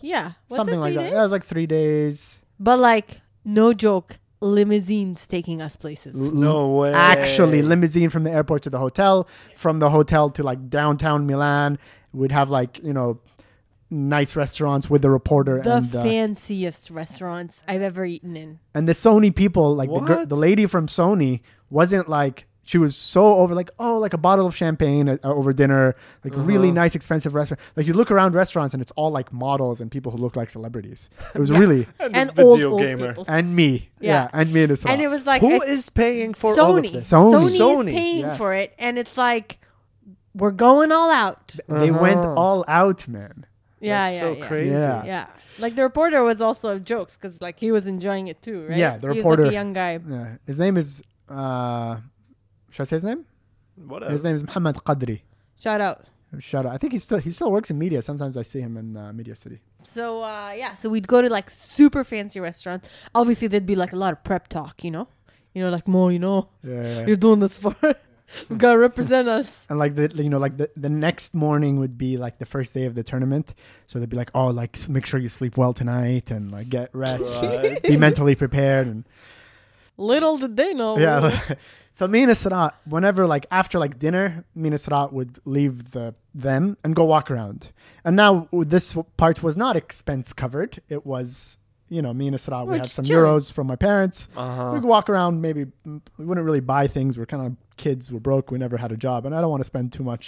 [0.01, 0.33] Yeah.
[0.49, 1.03] Was something like three that.
[1.03, 1.11] days?
[1.11, 2.41] Yeah, it was like three days.
[2.59, 6.15] But like, no joke, limousines taking us places.
[6.15, 6.93] No way.
[6.93, 11.77] actually limousine from the airport to the hotel, from the hotel to like downtown Milan.
[12.13, 13.19] We'd have like you know
[13.89, 18.59] nice restaurants with the reporter the and the fanciest restaurants I've ever eaten in.
[18.73, 19.75] and the Sony people.
[19.75, 20.29] Like the, gir- What?
[20.29, 24.45] the lady from Sony wasn't like she was so over like oh like a bottle
[24.45, 26.83] of champagne uh, over dinner like really Uh-huh.
[26.83, 30.11] nice expensive restaurant like you look around restaurants and it's all like models and people
[30.11, 33.07] who look like celebrities it was really And, And old, old gamer.
[33.09, 33.25] people.
[33.27, 34.39] and me yeah, Yeah.
[34.39, 34.89] and me and Isra.
[34.91, 36.91] And it was like who is paying for all of Sony.
[36.91, 37.09] this?
[37.09, 37.33] Sony.
[37.33, 37.57] Sony.
[37.57, 38.37] Sony, is paying yes.
[38.37, 39.59] for it, and it's like
[40.35, 41.55] we're going all out.
[41.67, 42.33] they went Uh-huh.
[42.43, 43.45] all out man
[43.79, 44.47] Yeah, That's yeah, so yeah.
[44.47, 44.69] crazy.
[44.71, 45.05] Yeah.
[45.05, 45.25] Yeah,
[45.59, 48.77] like the reporter was also jokes because like he was enjoying it too, right?
[48.77, 49.93] Yeah, the he reporter- was like a young guy.
[50.15, 50.35] yeah.
[50.45, 51.97] his name is uh
[52.77, 53.25] should I say his name
[53.75, 54.11] Whatever.
[54.11, 55.21] His name is Muhammad Qadri.
[55.59, 56.05] Shout out.
[56.39, 56.73] Shout out.
[56.73, 58.01] I think he still he still works in media.
[58.01, 59.59] Sometimes I see him in uh, Media City.
[59.83, 62.89] So uh, yeah, so we'd go to like super fancy restaurants.
[63.15, 65.07] Obviously, there'd be like a lot of prep talk, you know,
[65.53, 67.05] you know, like Mo, you know, Yeah.
[67.07, 67.75] you're doing this for,
[68.49, 69.47] you gotta represent us.
[69.69, 72.73] And like the you know like the, the next morning would be like the first
[72.73, 73.53] day of the tournament,
[73.85, 76.89] so they'd be like, oh like make sure you sleep well tonight and like get
[76.93, 77.81] rest, Right.
[77.83, 79.05] be mentally prepared and
[79.97, 80.97] Little did they know.
[80.97, 81.39] yeah.
[81.97, 86.13] so me and Isra, whenever like after like dinner, me and Isra would leave the
[86.33, 87.71] them and go walk around.
[88.05, 90.81] And now this part was not expense covered.
[90.89, 91.57] It was
[91.89, 93.23] you know me and Isra we We're had some chilling.
[93.39, 94.27] euros from my parents.
[94.35, 94.73] We Uh-huh.
[94.75, 95.41] could walk around.
[95.41, 97.17] Maybe we wouldn't really buy things.
[97.17, 98.11] We're kind of kids.
[98.11, 98.51] We're broke.
[98.51, 100.25] We never had a job, and I don't want to spend too much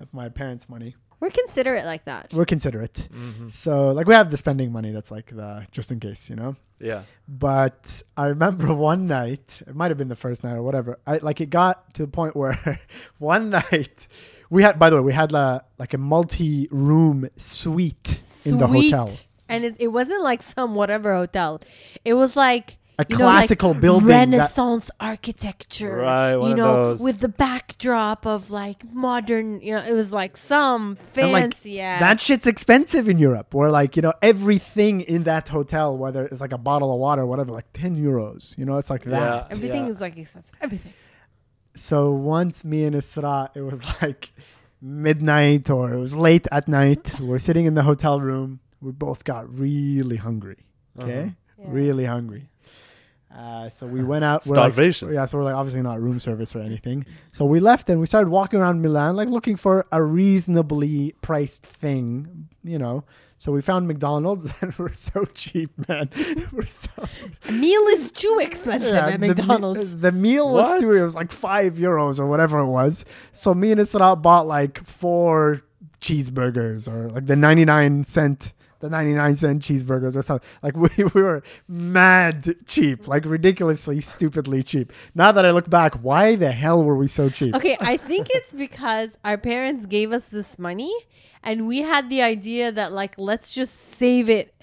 [0.00, 0.96] of my parents' money.
[1.20, 2.32] We're considerate like that.
[2.32, 3.08] We're considerate.
[3.12, 3.48] Mm-hmm.
[3.48, 4.90] So like we have the spending money.
[4.90, 6.56] That's like the just in case, you know.
[6.80, 7.02] Yeah.
[7.28, 10.98] But I remember one night, it might have been the first night or whatever.
[11.06, 12.80] I like it got to the point where
[13.18, 14.08] one night
[14.48, 14.78] we had.
[14.78, 19.10] By the way, we had la, like a multi-room suite, in the hotel.
[19.48, 21.60] And it, it wasn't like some whatever hotel.
[22.04, 25.96] It was like A you know, like classical building that- Renaissance architecture.
[25.96, 29.60] Right, one you know, with the backdrop of like modern.
[29.60, 32.00] You know, it was like some And, like, fancy ass.
[32.00, 33.54] That shit's expensive in Europe.
[33.54, 37.22] Where like you know everything in that hotel, whether it's like a bottle of water,
[37.22, 38.56] or whatever, like ten euros.
[38.58, 39.20] You know, it's like that.
[39.20, 39.46] Yeah.
[39.56, 39.92] Everything Yeah.
[39.92, 40.52] is like expensive.
[40.60, 40.92] Everything.
[41.74, 44.32] So once me and Isra, it was like
[44.82, 47.18] midnight or it was late at night.
[47.20, 48.60] We're sitting in the hotel room.
[48.80, 50.64] We both got really hungry.
[50.98, 51.30] Okay, Uh-huh.
[51.62, 51.66] Yeah.
[51.68, 52.49] really hungry.
[53.34, 54.44] Uh, so we went out.
[54.46, 55.12] we're like- Starvation.
[55.12, 57.06] yeah, so we're like obviously not room service or anything.
[57.30, 61.64] So we left and we started walking around Milan, like looking for a reasonably priced
[61.64, 63.04] thing, you know.
[63.38, 66.10] So we found McDonald's and we're so cheap, man.
[66.52, 66.90] we're so
[67.48, 69.96] A meal is too expensive yeah, at the McDonald's.
[69.98, 70.80] The, meal was What?
[70.80, 70.90] too.
[70.92, 73.04] It was like five euros or whatever it was.
[73.30, 75.62] So me and Isra bought like four
[76.00, 78.52] cheeseburgers or like the ninety nine cent.
[78.80, 80.48] The 99 cent cheeseburgers or something.
[80.62, 84.92] Like we, we were mad cheap, like ridiculously, stupidly cheap.
[85.14, 87.54] Now that I look back, why the hell were we so cheap?
[87.54, 90.92] Okay, I think it's because our parents gave us this money
[91.42, 94.54] and we had the idea that like let's just save it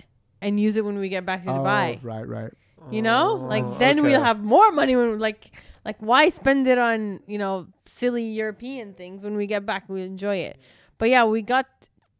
[0.42, 2.00] and use it when we get back to Oh, Dubai.
[2.04, 2.52] right, right.
[2.92, 3.40] You know?
[3.44, 4.08] Oh, like Oh, then okay.
[4.10, 5.52] we'll have more money when we like
[5.86, 10.02] like why spend it on, you know, silly European things when we get back we
[10.02, 10.58] enjoy it.
[10.98, 11.68] But yeah, we got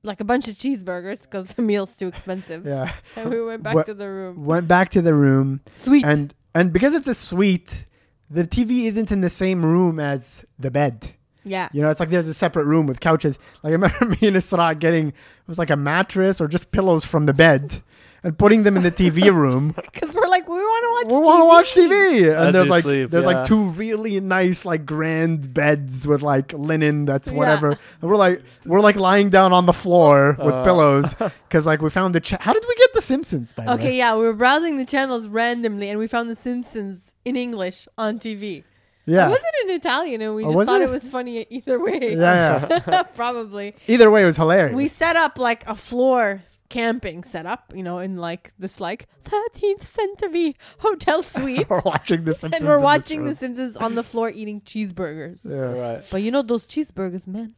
[0.08, 2.66] like a bunch of cheeseburgers because the meal's too expensive.
[2.66, 2.92] Yeah.
[3.16, 4.46] And we went back to the room.
[4.46, 6.06] Went back to the room, Sweet.
[6.06, 7.86] and and because it's a suite,
[8.30, 11.12] the TV isn't in the same room as the bed.
[11.44, 11.70] yeah.
[11.72, 13.38] You know, it's like there's a separate room with couches.
[13.64, 15.14] Like I remember me and Isra getting it
[15.48, 17.82] was like a mattress or just pillows from the bed
[18.24, 19.74] and putting them in the TV room.
[19.76, 21.20] Because we're like, we want to watch.
[21.22, 22.22] we watch want to watch TV.
[22.22, 23.32] TV, and As there's you like sleep, there's yeah.
[23.32, 27.36] like two really nice like grand beds with like linen that's Yeah.
[27.38, 27.70] whatever.
[28.02, 30.64] And we're like we're like lying down on the floor with Uh.
[30.64, 31.14] pillows
[31.48, 33.90] because like we found the cha- how did we get the Simpsons by the Okay,
[33.92, 33.98] way?
[33.98, 38.20] yeah, we were browsing the channels randomly and we found The Simpsons in English on
[38.20, 38.64] TV.
[39.06, 39.28] Yeah.
[39.28, 40.90] It wasn't in Italian and we Oh, just thought it?
[40.90, 40.92] it?
[40.92, 42.16] was funny either way.
[42.18, 43.04] yeah, yeah.
[43.16, 43.74] Probably.
[43.88, 44.76] Either way, it was hilarious.
[44.76, 49.84] We set up like a floor camping setup, you know, in like this like 13th
[49.84, 51.68] century hotel suite.
[51.70, 53.30] we're watching the Simpsons, and we're watching room.
[53.30, 55.46] The Simpsons on the floor eating cheeseburgers.
[55.46, 55.58] Yeah.
[55.80, 56.04] Right.
[56.12, 57.56] But you know those cheeseburgers, man.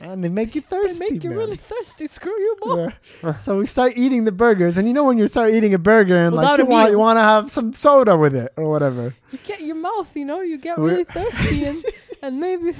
[0.00, 0.98] and they make you thirsty.
[1.06, 1.38] They make you man.
[1.38, 2.06] really thirsty.
[2.06, 2.92] Screw you, mom.
[3.22, 3.36] Yeah.
[3.38, 6.16] so we start eating the burgers, and you know when you start eating a burger
[6.16, 9.14] and like you want you want to have some soda with it or whatever.
[9.32, 11.84] You get your mouth, you know, you get We- really thirsty, and
[12.22, 12.72] and maybe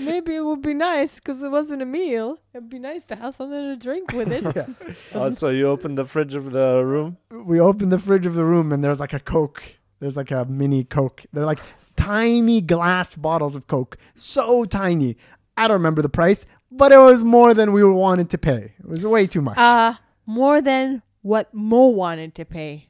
[0.00, 2.38] maybe it would be nice because it wasn't a meal.
[2.54, 4.44] It'd be nice to have something to drink with it.
[4.56, 4.66] Yeah.
[5.14, 7.16] Oh, so you opened the fridge of the room?
[7.30, 9.62] We open the fridge of the room, and there's like a Coke.
[10.00, 11.24] There's like a mini Coke.
[11.32, 11.60] They're like
[11.96, 15.16] tiny glass bottles of Coke, so tiny.
[15.56, 18.74] I don't remember the price, but it was more than we were wanted to pay.
[18.78, 19.58] It was way too much.
[19.58, 19.94] Uh
[20.26, 22.88] more than what Mo wanted to pay.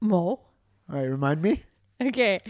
[0.00, 0.40] Mo, All
[0.88, 1.64] right, remind me.
[2.00, 2.40] Okay,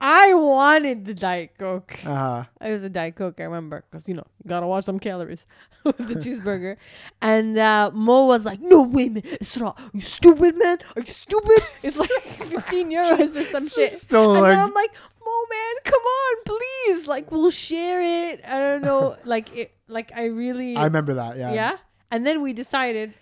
[0.00, 1.98] I wanted the Diet Coke.
[2.04, 4.98] Uh, It was a Diet Coke, I remember, because you know you gotta watch some
[4.98, 5.46] calories
[5.84, 6.76] with the cheeseburger.
[7.20, 9.22] And uh, Mo was like, "No way, man!
[9.24, 9.78] It's not.
[9.80, 10.78] Are you stupid, man?
[10.96, 11.62] Are you stupid?
[11.82, 14.92] It's like 15 euros or some shit." Still and then I'm like,
[15.24, 17.06] "Mo, man, come on, please!
[17.06, 18.00] Like, we'll share
[18.32, 18.40] it.
[18.46, 19.16] I don't know.
[19.24, 19.72] like, it.
[19.88, 21.36] Like, I really, I remember that.
[21.36, 21.52] Yeah.
[21.52, 21.76] yeah."
[22.10, 23.14] And then we decided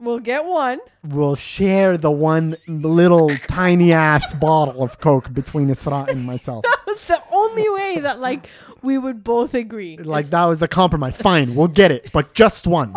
[0.00, 0.80] we'll get one.
[1.04, 6.64] We'll share the one little tiny ass bottle of Coke between Isra and myself.
[6.88, 8.48] That was the only way that like
[8.82, 9.98] we would both agree.
[9.98, 11.16] like that was the compromise.
[11.16, 12.94] Fine, we'll get it, but just one.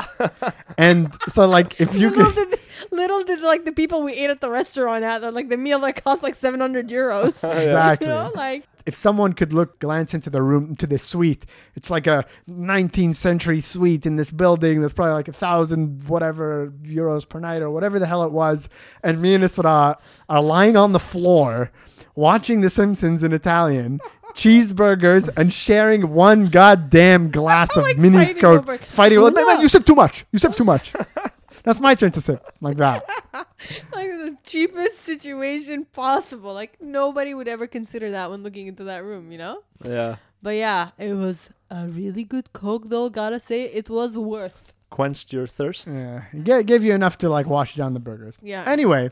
[0.77, 2.59] And so like if you little could did
[2.91, 5.79] little did like the people we ate at the restaurant at that like the meal
[5.79, 7.27] that cost like seven hundred euros.
[7.43, 8.07] exactly.
[8.07, 11.45] You know, like but if someone could look, glance into the room, into the suite,
[11.75, 16.73] it's like a 19th century suite in this building that's probably like a thousand whatever
[16.84, 18.69] euros per night or whatever the hell it was.
[19.03, 19.97] And me and Isra
[20.29, 21.71] are lying on the floor
[22.15, 23.99] watching The Simpsons in Italian.
[24.34, 29.19] Cheeseburgers and sharing one goddamn glass of Like mini fighting coke, over- fighting.
[29.19, 29.29] No.
[29.29, 30.25] man, you sip too much.
[30.32, 30.93] You sip too much.
[31.64, 33.03] That's my turn to sip like that.
[33.34, 36.53] like the cheapest situation possible.
[36.53, 39.64] Like nobody would ever consider that when looking into that room, you know?
[39.84, 40.18] Yeah.
[40.41, 43.66] But yeah, it was a really good Coke though, gotta say.
[43.66, 44.74] It was worth.
[44.89, 45.88] Quenched your thirst.
[45.88, 48.39] Yeah, G- gave you enough to like wash down the burgers.
[48.41, 48.64] Yeah.
[48.66, 49.12] Anyway,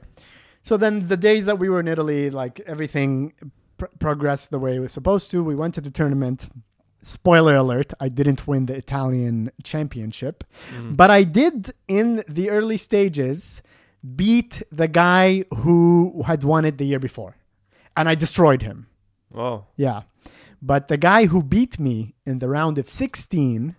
[0.63, 3.33] so then the days that we were in Italy, like everything
[3.77, 5.43] pr- progressed the way it was supposed to.
[5.43, 6.49] We went to the tournament.
[7.01, 10.43] Spoiler alert: I didn't win the Italian championship,
[10.75, 10.97] Mm.
[10.97, 13.61] but I did in the early stages
[14.15, 17.35] beat the guy who had won it the year before,
[17.95, 18.87] and I destroyed him.
[19.33, 19.65] Oh.
[19.75, 20.01] Yeah.
[20.61, 23.75] But the guy who beat me in the round of 16,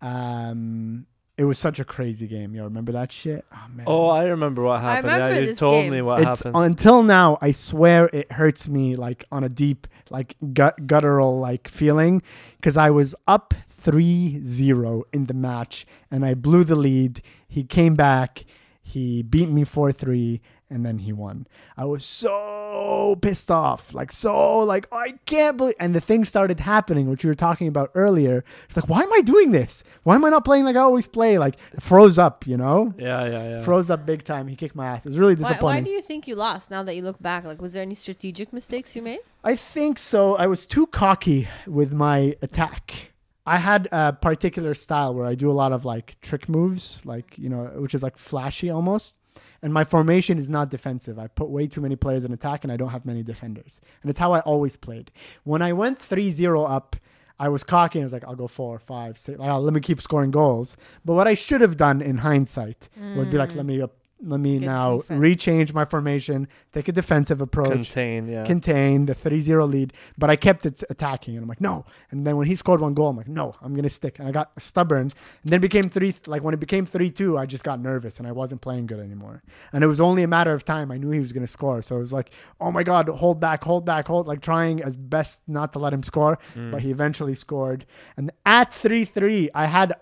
[0.00, 1.06] um,
[1.38, 2.52] it was such a crazy game.
[2.52, 3.44] You remember that shit?
[3.52, 3.86] Oh, man.
[3.86, 5.06] Oh, I remember what happened.
[5.06, 5.92] remember yeah, you this told game.
[5.92, 6.64] me what it's happened.
[6.64, 11.68] until now, I swear it hurts me like on a deep, like gut guttural like
[11.68, 12.22] feeling
[12.56, 17.22] because I was up 3-0 in the match and I blew the lead.
[17.46, 18.44] He came back,
[18.82, 20.40] he beat me 4-3
[20.70, 21.46] and then he won.
[21.76, 26.60] I was so pissed off, like so like I can't believe and the thing started
[26.60, 28.44] happening which we were talking about earlier.
[28.66, 29.84] It's like why am I doing this?
[30.02, 31.38] Why am I not playing like I always play?
[31.38, 32.94] Like froze up, you know?
[32.98, 33.62] yeah, yeah, yeah.
[33.62, 34.48] Froze up big time.
[34.48, 35.06] He kicked my ass.
[35.06, 35.84] It was really Why, disappointing.
[35.84, 37.44] why do you think you lost now that you look back?
[37.44, 39.20] Like was there any strategic mistakes you made?
[39.44, 40.36] I think so.
[40.36, 43.12] I was too cocky with my attack.
[43.46, 47.38] I had a particular style where I do a lot of like trick moves, like,
[47.38, 49.17] you know, which is like flashy almost.
[49.62, 51.18] And my formation is not defensive.
[51.18, 53.80] I put way too many players in attack and I don't have many defenders.
[54.02, 55.10] And it's how I always played.
[55.44, 56.96] When I went 3 0 up,
[57.40, 59.38] I was cocky I was like, I'll go four, five, six.
[59.38, 60.76] Like, oh, let me keep scoring goals.
[61.04, 63.56] But what I should have done in hindsight was be like, mm.
[63.56, 65.20] let me up, let me Get now defense.
[65.20, 68.44] rechange my formation, take a defensive approach Contain, yeah.
[68.44, 71.84] contain the 3-0 lead but i kept it attacking and i'm like no.
[72.10, 74.18] And then when he scored one goal i'm like no i'm gonna stick.
[74.18, 75.12] And i got stubborn and
[75.44, 78.32] then it became three like when it became 3-2 i just got nervous and i
[78.32, 79.42] wasn't playing good anymore.
[79.72, 81.96] And it was only a matter of time i knew he was gonna score so
[81.96, 85.40] it was like oh my god hold back hold back hold like trying as best
[85.46, 86.70] not to let him score mm.
[86.70, 87.86] but he eventually scored.
[88.16, 89.94] And at 3-3 i had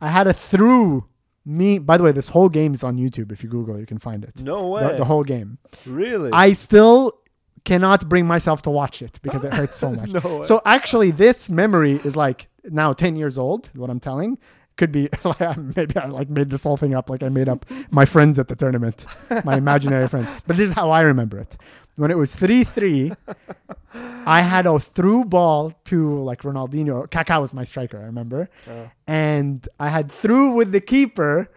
[0.00, 1.06] i had a through
[1.48, 3.98] me by the way this whole game is on youtube if you google you can
[3.98, 4.96] find it no the, way.
[4.98, 6.30] the whole game really?
[6.32, 7.18] I still
[7.64, 10.10] cannot bring myself to watch it because it hurts so much.
[10.10, 10.42] No way.
[10.42, 13.70] So actually, this memory is like now ten years old.
[13.74, 14.38] What I'm telling
[14.76, 17.10] could be like maybe I like made this whole thing up.
[17.10, 19.04] Like I made up my friends at the tournament,
[19.44, 20.28] my imaginary friends.
[20.46, 21.56] But this is how I remember it.
[21.98, 23.12] When it was three three,
[24.38, 25.98] I had a through ball to
[26.30, 27.08] like Ronaldinho.
[27.08, 27.98] Kaká was my striker.
[27.98, 28.48] I remember,
[29.06, 31.50] and I had through with the keeper.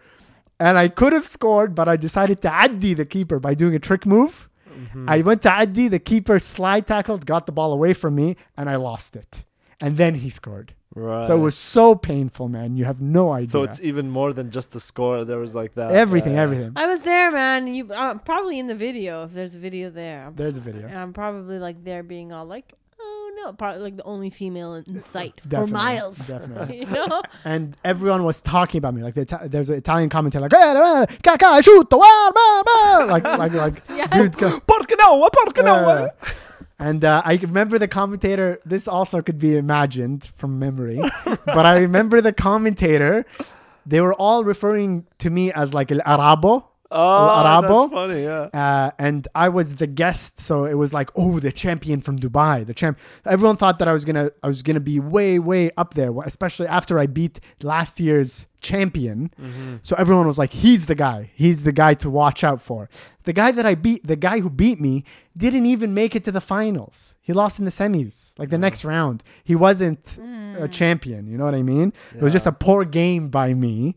[0.60, 3.80] And I could have scored, but I decided to addi the keeper by doing a
[3.80, 4.48] trick move.
[4.70, 5.10] mhm.
[5.10, 8.70] I went to Addi, the keeper slide tackled, got the ball away from me, and
[8.70, 9.44] I lost it.
[9.80, 10.74] And then he scored.
[10.94, 11.26] Right.
[11.26, 12.76] So it was so painful, man.
[12.76, 13.50] You have no idea.
[13.50, 15.24] So it's even more than just the score.
[15.24, 15.92] There was like that.
[15.92, 16.72] everything, uh, everything.
[16.76, 17.66] I was there, man.
[17.74, 20.26] You uh, probably in the video if there's a video there.
[20.26, 20.86] I'm, There's a video.
[20.86, 24.74] and I'm probably like there being all like, oh no, probably like the only female
[24.74, 26.18] in, in sight for miles.
[26.28, 26.80] definitely.
[26.80, 27.22] you know?
[27.44, 29.02] And everyone was talking about me.
[29.02, 33.04] Like the Ita- there's an Italian commentator like, "Eh, eh, Kaká, shoot, ah, bah, bah,"
[33.12, 34.06] like, like, like, Yeah.
[34.06, 35.28] dude, go- Porque no?
[35.32, 36.08] Porque no?
[36.82, 38.58] And uh, I remember the commentator.
[38.64, 41.00] This also could be imagined from memory,
[41.58, 43.24] but I remember the commentator.
[43.86, 47.80] They were all referring to me as like El Arabo, Oh, Arabo?
[47.82, 48.22] that's funny.
[48.24, 48.48] Yeah.
[48.52, 52.66] uh, and I was the guest, so it was like, oh, the champion from Dubai,
[52.66, 52.98] the champ.
[53.24, 56.66] Everyone thought that I was gonna, I was gonna be way, way up there, especially
[56.66, 59.32] after I beat last year's champion.
[59.40, 59.76] Mm-hmm.
[59.82, 62.88] So everyone was like, he's the guy, he's the guy to watch out for.
[63.24, 65.04] The guy that I beat, the guy who beat me,
[65.36, 67.14] didn't even make it to the finals.
[67.20, 69.22] He lost in the semis, like the next round.
[69.44, 70.18] He wasn't
[70.58, 71.26] a champion.
[71.26, 71.92] You know what I mean?
[72.14, 73.96] It was just a poor game by me.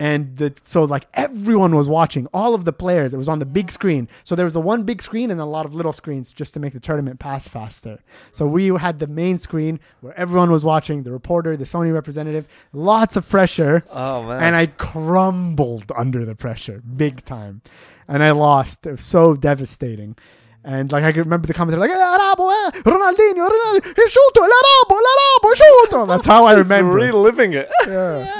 [0.00, 3.12] And the, so like everyone was watching, all of the players.
[3.12, 4.08] It was on the big screen.
[4.24, 6.60] So there was the one big screen and a lot of little screens just to
[6.60, 8.00] make the tournament pass faster.
[8.32, 12.48] So we had the main screen where everyone was watching, the reporter, the Sony representative,
[12.72, 13.84] lots of pressure.
[13.90, 14.42] Oh man.
[14.42, 17.60] And I crumbled under the pressure big time.
[18.08, 18.86] And I lost.
[18.86, 20.16] It was so devastating.
[20.64, 24.36] And like I can remember the commentator like "Eh, Arabo, eh, Ronaldinho, Ronaldinho, he shoot,
[24.36, 26.06] Arabo, Arabo, shoot.
[26.08, 26.92] That's how I remember.
[26.92, 27.70] reliving it.
[27.86, 28.36] Yeah.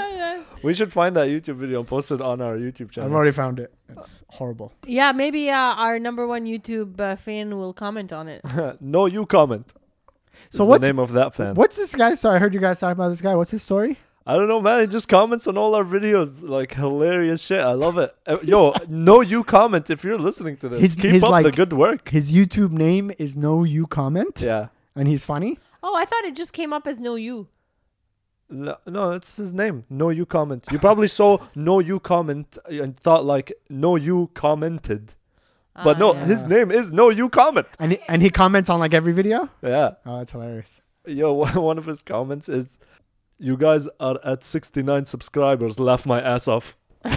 [0.61, 0.67] Yeah, yeah.
[0.67, 3.09] we should find that YouTube video and post it on our YouTube channel.
[3.09, 3.73] I've already found it.
[3.89, 4.71] It's horrible.
[4.85, 8.41] Yeah, maybe uh, our number one YouTube uh, fan will comment on it.
[8.81, 9.65] no, you comment.
[10.49, 11.55] So what's the name of that fan?
[11.55, 12.13] what's this guy?
[12.15, 13.35] Sorry, I heard you guys talking about this guy.
[13.35, 13.97] What's his story?
[14.25, 14.81] I don't know, man.
[14.81, 17.59] He just comments on all our videos, like hilarious shit.
[17.59, 18.15] I love it.
[18.27, 20.81] Uh, Yo, no, you comment if you're listening to this.
[20.81, 22.09] His- Keep his, up the good work.
[22.09, 24.67] His YouTube name is No You Comment, Yeah.
[24.95, 25.57] and he's funny.
[25.81, 27.47] Oh, I thought it just came up as no you.
[28.51, 29.85] No, no, it's his name.
[29.89, 30.65] No, you comment.
[30.71, 35.13] You probably saw no, you comment and thought like no, you commented.
[35.73, 36.25] But Ah, no, yeah.
[36.25, 37.67] his name is no, you comment.
[37.79, 39.49] And he, and he comments on like every video.
[39.61, 39.91] Yeah.
[40.05, 40.81] Oh, that's hilarious.
[41.07, 41.31] Yo,
[41.61, 42.77] one of his comments is,
[43.39, 45.79] "You guys are at 69 subscribers.
[45.79, 46.75] Laugh my ass off."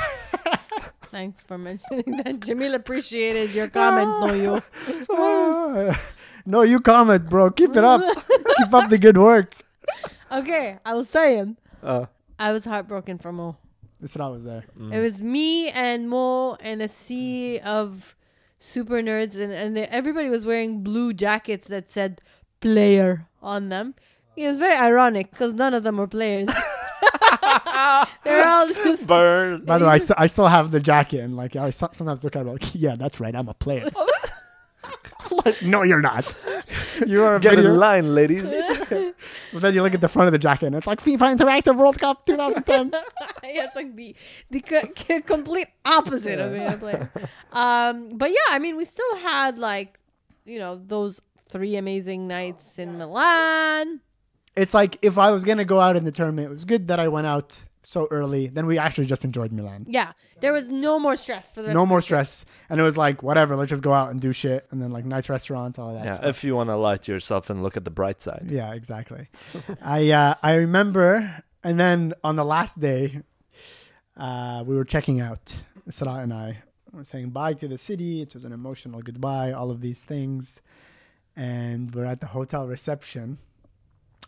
[1.11, 2.41] Thanks for mentioning that.
[2.41, 4.63] Jamil appreciated your comment, no you.
[5.11, 6.01] Ah,
[6.47, 7.51] no, you comment, bro.
[7.51, 8.01] Keep it up.
[8.59, 9.55] Keep up the good work.
[10.35, 11.57] Okay, I was saying.
[11.83, 12.07] Uh,
[12.39, 13.57] I was heartbroken for Mo.
[14.01, 14.65] That's what I was there.
[14.93, 18.17] It was me and Mo and a sea of
[18.59, 22.21] super nerds, and, and they, everybody was wearing blue jackets that said
[22.61, 23.95] player on them.
[24.37, 26.49] It was very ironic because none of them were players.
[28.25, 29.07] They're all just.
[29.07, 29.65] burn.
[29.65, 32.25] By the way, I, st- I still have the jacket, and like I so- sometimes
[32.25, 33.89] look at it like, yeah, that's right, I'm a player.
[35.45, 36.35] like, no, you're not.
[37.07, 38.53] You are a Get in line, ladies.
[39.53, 41.77] But then you look at the front of the jacket, and it's like FIFA Interactive
[41.77, 42.91] World Cup 2010.
[43.45, 44.15] yeah, it's like the
[44.51, 47.11] the co- co- complete opposite of being a player.
[47.53, 49.99] Um, but yeah, I mean, we still had like,
[50.45, 54.01] you know, those three amazing nights in Milan.
[54.57, 56.99] it's like if I was gonna go out in the tournament, it was good that
[56.99, 58.49] I went out so early.
[58.49, 59.87] Then we actually just enjoyed Milan.
[59.89, 62.81] Yeah, there was no more stress for the rest No of more the stress, and
[62.81, 63.57] it was like whatever.
[63.57, 66.05] Let's just go out and do shit, and then like nice restaurants, all of that.
[66.05, 66.29] Yeah, stuff.
[66.31, 68.47] if you want to lie to yourself and look at the bright side.
[68.49, 69.29] Yeah, exactly.
[69.83, 73.23] I uh, I remember, and then on the last day,
[74.17, 75.55] uh, we were checking out.
[75.89, 76.63] Sarat and I
[76.93, 78.23] were saying bye to the city.
[78.23, 79.53] It was an emotional goodbye.
[79.53, 80.63] All of these things,
[81.37, 83.39] and we're at the hotel reception,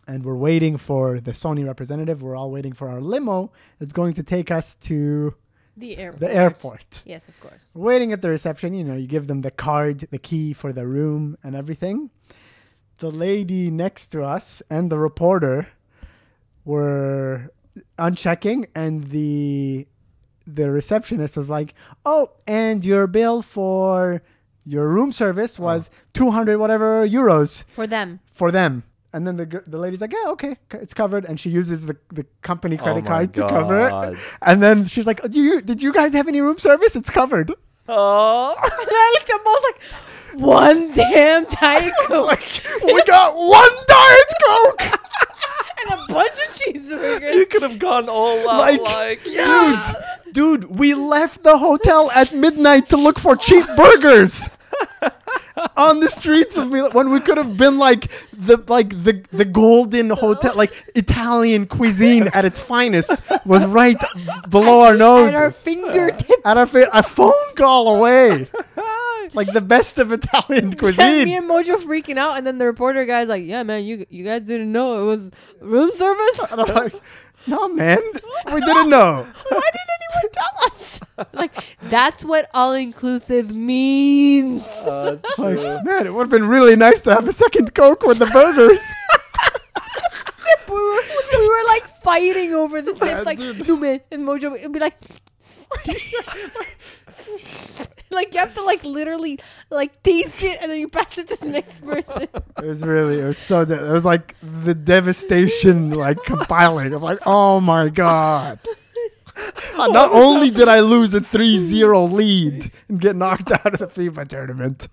[0.07, 2.21] and we're waiting for the Sony representative.
[2.21, 5.35] We're all waiting for our limo that's going to take us to
[5.75, 6.19] The airport.
[6.19, 7.01] the airport.
[7.05, 7.69] Yes, of course.
[7.75, 10.87] Waiting at the reception, you know, you give them the card, the key for the
[10.87, 12.09] room, and everything.
[12.99, 15.67] The lady next to us and the reporter
[16.65, 17.51] were
[17.99, 19.87] unchecking, and the
[20.45, 21.73] the receptionist was like,
[22.05, 24.21] "Oh, and your bill for
[24.65, 25.63] your room service oh.
[25.63, 28.19] was two hundred whatever euros For them.
[28.33, 28.83] for them."
[29.17, 32.23] And then the the lady's like, "Yeah, okay, it's covered," and she uses the, the
[32.43, 34.17] company oh credit my card to cover it.
[34.43, 36.95] And then she's like, oh, "Do you did you guys have any room service?
[36.95, 37.51] It's covered."
[37.89, 38.53] Oh.
[38.61, 39.81] And I looked at Mo, I was like,
[40.39, 44.81] one damn Diet Coke like we got one diet coke
[45.91, 47.33] and a bunch of cheeseburgers.
[47.33, 49.93] You could have gone all out, Like, like, yeah.
[50.25, 54.47] dude dude we left the hotel at midnight to look for cheap burgers
[55.75, 59.45] on the streets of Milan when we could have been like the like the the
[59.45, 63.11] golden hotel like Italian cuisine at its finest
[63.45, 64.01] was right
[64.49, 66.33] below our nose noses our fingertips.
[66.45, 68.49] at our fa- a phone call away
[69.33, 73.05] like the best of Italian And me and Mojo freaking out, and then the reporter
[73.05, 76.39] guy's like, "Yeah, man, you you guys didn't know it was room service.
[76.51, 76.95] I'm like
[77.45, 77.99] no man
[78.53, 80.99] we didn't know Why didn't anyone tell us?
[81.33, 81.46] like
[81.89, 84.65] that's what all inclusive means.
[84.87, 88.19] Uh, like man it would have been really nice to have a second coke with
[88.19, 88.79] the burgers
[90.69, 91.01] we were
[91.33, 93.67] we were like fighting over the sips, like dude.
[93.67, 94.95] no man, and Mojo would be like.
[98.09, 99.37] like you have to like literally
[99.69, 102.23] like taste it and then you pass it to the next person.
[102.23, 106.93] It was really, it was so, de- it was like the devastation, like compiling.
[106.93, 108.59] I'm like, oh my god.
[109.77, 113.87] Uh, Not only did I lose a 3-0 lead and get knocked out of the
[113.87, 114.87] FIFA tournament,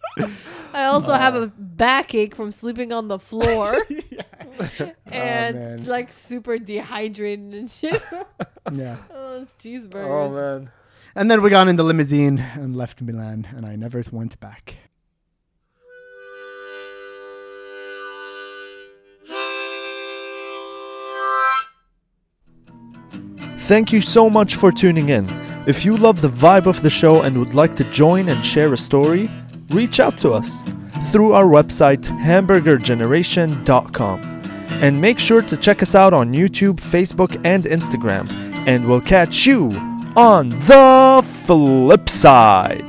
[0.72, 3.76] I also have a backache from sleeping on the floor
[5.06, 5.84] and man.
[5.84, 8.02] like super dehydrated and shit.
[8.72, 8.96] yeah.
[9.10, 10.32] oh, those cheeseburgers.
[10.32, 10.70] oh man.
[11.16, 14.74] And then we got in the limousine and left Milan, and I never went back.
[23.66, 25.26] Thank you so much for tuning in.
[25.66, 28.74] If you love the vibe of the show and would like to join and share
[28.74, 29.30] a story,
[29.70, 30.62] reach out to us
[31.10, 34.20] through our website hamburgergeneration.com.
[34.82, 38.30] And make sure to check us out on YouTube, Facebook, and Instagram.
[38.66, 39.70] And we'll catch you
[40.14, 42.84] on the flip side.